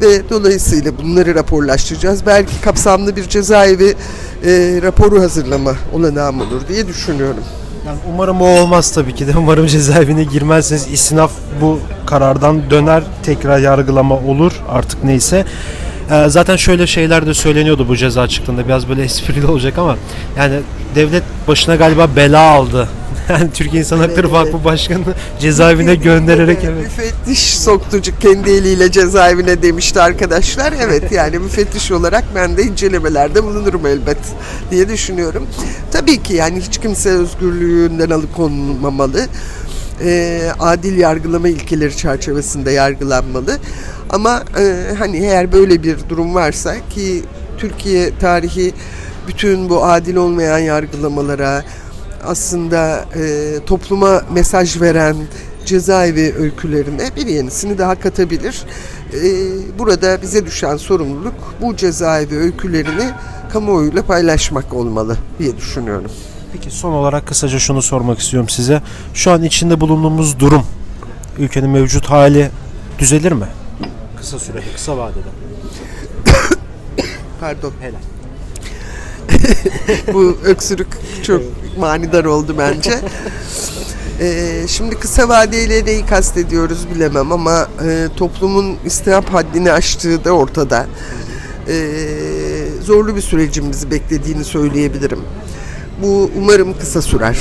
ve 0.00 0.30
dolayısıyla 0.30 0.98
bunları 0.98 1.34
raporlaştıracağız. 1.34 2.26
Belki 2.26 2.60
kapsamlı 2.60 3.16
bir 3.16 3.28
cezaevi 3.28 3.94
e, 4.44 4.80
raporu 4.82 5.20
hazırlama 5.20 5.74
olanağım 5.92 6.40
olur 6.40 6.68
diye 6.68 6.88
düşünüyorum. 6.88 7.44
Yani 7.86 7.98
umarım 8.14 8.42
o 8.42 8.46
olmaz 8.46 8.90
tabii 8.92 9.14
ki 9.14 9.26
de. 9.26 9.32
Umarım 9.38 9.66
cezaevine 9.66 10.24
girmezseniz 10.24 10.86
istinaf 10.92 11.30
bu 11.60 11.78
karardan 12.06 12.70
döner, 12.70 13.02
tekrar 13.22 13.58
yargılama 13.58 14.14
olur 14.14 14.52
artık 14.68 15.04
neyse. 15.04 15.44
Ee, 16.12 16.28
zaten 16.28 16.56
şöyle 16.56 16.86
şeyler 16.86 17.26
de 17.26 17.34
söyleniyordu 17.34 17.88
bu 17.88 17.96
ceza 17.96 18.28
çıktığında 18.28 18.66
biraz 18.66 18.88
böyle 18.88 19.02
esprili 19.02 19.46
olacak 19.46 19.78
ama 19.78 19.96
yani 20.38 20.60
devlet 20.94 21.22
başına 21.48 21.76
galiba 21.76 22.08
bela 22.16 22.40
aldı. 22.40 22.88
Yani 23.28 23.50
Türkiye 23.54 23.80
İnsan 23.80 23.98
Hakları 23.98 24.20
Evet. 24.20 24.32
Vakfı 24.32 24.64
Başkanı 24.64 25.00
cezaevine 25.40 25.94
göndererek 25.94 26.58
evet. 26.64 26.82
Müfettiş 26.82 27.58
soktu 27.58 28.00
kendi 28.20 28.50
eliyle 28.50 28.92
cezaevine 28.92 29.62
demişti 29.62 30.00
arkadaşlar. 30.00 30.74
Evet 30.80 31.12
yani 31.12 31.38
müfettiş 31.38 31.92
olarak 31.92 32.24
ben 32.34 32.56
de 32.56 32.62
incelemelerde 32.62 33.44
bulunurum 33.44 33.86
elbet 33.86 34.18
diye 34.70 34.88
düşünüyorum. 34.88 35.46
Tabii 35.92 36.22
ki 36.22 36.34
yani 36.34 36.60
hiç 36.60 36.78
kimse 36.78 37.10
özgürlüğünden 37.10 38.10
alıkonmamalı. 38.10 39.26
Ee, 40.04 40.50
adil 40.60 40.98
yargılama 40.98 41.48
ilkeleri 41.48 41.96
çerçevesinde 41.96 42.70
yargılanmalı. 42.70 43.58
Ama 44.10 44.42
e, 44.58 44.94
hani 44.98 45.16
eğer 45.16 45.52
böyle 45.52 45.82
bir 45.82 45.98
durum 46.08 46.34
varsa 46.34 46.74
ki 46.90 47.22
Türkiye 47.58 48.18
tarihi 48.18 48.74
bütün 49.28 49.68
bu 49.68 49.84
adil 49.84 50.16
olmayan 50.16 50.58
yargılamalara, 50.58 51.64
aslında 52.24 53.04
e, 53.16 53.54
topluma 53.66 54.22
mesaj 54.32 54.80
veren 54.80 55.16
cezaevi 55.64 56.34
öykülerine 56.38 57.16
bir 57.16 57.26
yenisini 57.26 57.78
daha 57.78 58.00
katabilir. 58.00 58.62
E, 59.14 59.20
burada 59.78 60.22
bize 60.22 60.46
düşen 60.46 60.76
sorumluluk 60.76 61.34
bu 61.60 61.76
cezaevi 61.76 62.36
öykülerini 62.36 63.10
kamuoyuyla 63.52 64.02
paylaşmak 64.02 64.74
olmalı 64.74 65.16
diye 65.38 65.56
düşünüyorum. 65.56 66.10
Peki 66.52 66.70
son 66.70 66.92
olarak 66.92 67.26
kısaca 67.26 67.58
şunu 67.58 67.82
sormak 67.82 68.18
istiyorum 68.18 68.48
size. 68.48 68.82
Şu 69.14 69.30
an 69.30 69.42
içinde 69.42 69.80
bulunduğumuz 69.80 70.38
durum, 70.38 70.66
ülkenin 71.38 71.70
mevcut 71.70 72.06
hali 72.06 72.50
düzelir 72.98 73.32
mi? 73.32 73.46
Kısa 74.18 74.38
sürede, 74.38 74.72
kısa 74.74 74.96
vadede. 74.96 75.28
Pardon. 77.40 77.72
Helal. 77.80 77.98
bu 80.14 80.36
öksürük 80.44 80.88
çok 81.22 81.42
manidar 81.78 82.24
oldu 82.24 82.54
bence. 82.58 83.00
Ee, 84.20 84.64
şimdi 84.68 84.94
kısa 84.94 85.28
vadeyle 85.28 85.84
neyi 85.84 86.06
kastediyoruz 86.06 86.90
bilemem 86.94 87.32
ama 87.32 87.68
e, 87.84 88.08
toplumun 88.16 88.76
istihap 88.84 89.34
haddini 89.34 89.72
aştığı 89.72 90.24
da 90.24 90.32
ortada. 90.32 90.86
Ee, 91.68 91.74
zorlu 92.82 93.16
bir 93.16 93.20
sürecin 93.20 93.70
bizi 93.70 93.90
beklediğini 93.90 94.44
söyleyebilirim. 94.44 95.20
Bu 96.02 96.30
umarım 96.38 96.78
kısa 96.78 97.02
sürer. 97.02 97.38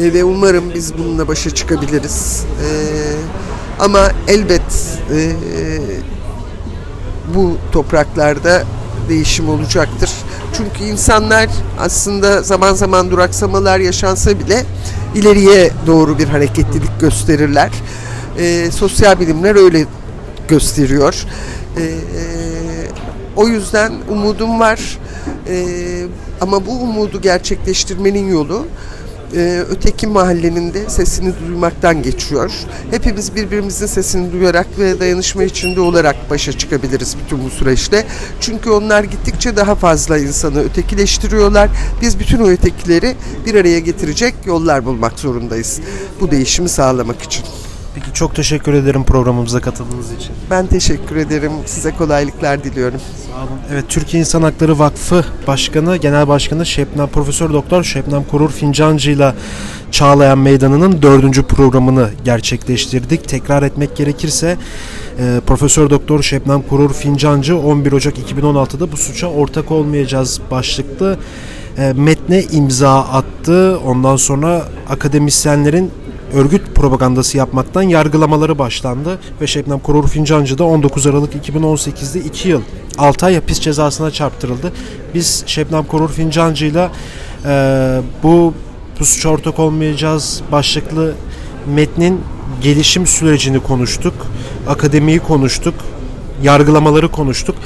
Ee, 0.00 0.12
ve 0.12 0.24
umarım 0.24 0.74
biz 0.74 0.98
bununla 0.98 1.28
başa 1.28 1.50
çıkabiliriz. 1.50 2.44
Ee, 2.62 2.66
ama 3.80 4.08
elbet 4.28 4.98
e, 5.12 5.32
bu 7.34 7.56
topraklarda 7.72 8.62
değişim 9.08 9.48
olacaktır. 9.48 10.10
Çünkü 10.56 10.84
insanlar 10.84 11.48
aslında 11.80 12.42
zaman 12.42 12.74
zaman 12.74 13.10
duraksamalar 13.10 13.78
yaşansa 13.78 14.38
bile 14.38 14.64
ileriye 15.14 15.70
doğru 15.86 16.18
bir 16.18 16.28
hareketlilik 16.28 17.00
gösterirler. 17.00 17.70
Ee, 18.38 18.70
sosyal 18.70 19.20
bilimler 19.20 19.56
öyle 19.56 19.84
gösteriyor. 20.48 21.24
Ee, 21.78 21.94
o 23.36 23.48
yüzden 23.48 23.92
umudum 24.10 24.60
var. 24.60 24.98
Ee, 25.48 26.06
ama 26.40 26.66
bu 26.66 26.70
umudu 26.70 27.20
gerçekleştirmenin 27.20 28.28
yolu 28.28 28.66
e, 29.34 29.64
öteki 29.70 30.06
mahallenin 30.06 30.74
de 30.74 30.90
sesini 30.90 31.32
duymaktan 31.40 32.02
geçiyor. 32.02 32.52
Hepimiz 32.90 33.34
birbirimizin 33.34 33.86
sesini 33.86 34.32
duyarak 34.32 34.66
ve 34.78 35.00
dayanışma 35.00 35.44
içinde 35.44 35.80
olarak 35.80 36.30
başa 36.30 36.52
çıkabiliriz 36.52 37.16
bütün 37.24 37.44
bu 37.44 37.50
süreçte. 37.50 38.06
Çünkü 38.40 38.70
onlar 38.70 39.04
gittikçe 39.04 39.56
daha 39.56 39.74
fazla 39.74 40.18
insanı 40.18 40.60
ötekileştiriyorlar. 40.60 41.70
Biz 42.02 42.18
bütün 42.18 42.38
o 42.38 42.48
ötekileri 42.48 43.14
bir 43.46 43.54
araya 43.54 43.78
getirecek 43.78 44.34
yollar 44.46 44.84
bulmak 44.84 45.18
zorundayız. 45.18 45.80
Bu 46.20 46.30
değişimi 46.30 46.68
sağlamak 46.68 47.22
için. 47.22 47.44
Çok 48.16 48.34
teşekkür 48.34 48.74
ederim 48.74 49.04
programımıza 49.04 49.60
katıldığınız 49.60 50.12
için. 50.12 50.30
Ben 50.50 50.66
teşekkür 50.66 51.16
ederim. 51.16 51.52
Size 51.66 51.90
kolaylıklar 51.90 52.64
diliyorum. 52.64 53.00
Sağ 53.26 53.38
olun. 53.38 53.60
Evet 53.72 53.84
Türkiye 53.88 54.20
İnsan 54.20 54.42
Hakları 54.42 54.78
Vakfı 54.78 55.24
Başkanı, 55.46 55.96
Genel 55.96 56.28
Başkanı 56.28 56.66
Şebnem 56.66 57.08
Profesör 57.08 57.52
Doktor 57.52 57.82
Şebnem 57.82 58.24
Korur 58.24 58.50
Fincancı 58.50 59.10
ile 59.10 59.34
Çağlayan 59.90 60.38
Meydanı'nın 60.38 61.02
dördüncü 61.02 61.42
programını 61.42 62.10
gerçekleştirdik. 62.24 63.28
Tekrar 63.28 63.62
etmek 63.62 63.96
gerekirse 63.96 64.56
e, 65.18 65.40
Profesör 65.46 65.90
Doktor 65.90 66.22
Şebnem 66.22 66.62
Korur 66.62 66.92
Fincancı 66.92 67.58
11 67.58 67.92
Ocak 67.92 68.18
2016'da 68.18 68.92
bu 68.92 68.96
suça 68.96 69.26
ortak 69.26 69.70
olmayacağız 69.70 70.40
başlıklı 70.50 71.18
e, 71.78 71.92
metne 71.92 72.42
imza 72.42 73.00
attı. 73.00 73.78
Ondan 73.86 74.16
sonra 74.16 74.62
akademisyenlerin 74.88 75.90
örgüt 76.36 76.74
propagandası 76.74 77.36
yapmaktan 77.38 77.82
yargılamaları 77.82 78.58
başlandı 78.58 79.18
ve 79.40 79.46
Şebnem 79.46 79.78
Korur 79.78 80.08
Fincancı 80.08 80.58
da 80.58 80.64
19 80.64 81.06
Aralık 81.06 81.34
2018'de 81.34 82.20
2 82.20 82.48
yıl 82.48 82.62
6 82.98 83.26
ay 83.26 83.34
hapis 83.34 83.60
cezasına 83.60 84.10
çarptırıldı. 84.10 84.72
Biz 85.14 85.44
Şebnem 85.46 85.84
Korur 85.84 86.08
Fincancı'yla 86.08 86.90
e, 87.44 88.00
bu 88.22 88.54
suça 89.02 89.28
ortak 89.28 89.58
olmayacağız 89.58 90.42
başlıklı 90.52 91.14
metnin 91.74 92.20
gelişim 92.62 93.06
sürecini 93.06 93.60
konuştuk. 93.60 94.14
Akademiyi 94.68 95.18
konuştuk. 95.18 95.74
Yargılamaları 96.42 97.08
konuştuk. 97.08 97.56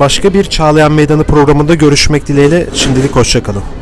Başka 0.00 0.34
bir 0.34 0.44
Çağlayan 0.44 0.92
Meydanı 0.92 1.24
programında 1.24 1.74
görüşmek 1.74 2.28
dileğiyle 2.28 2.66
şimdilik 2.74 3.16
hoşçakalın. 3.16 3.79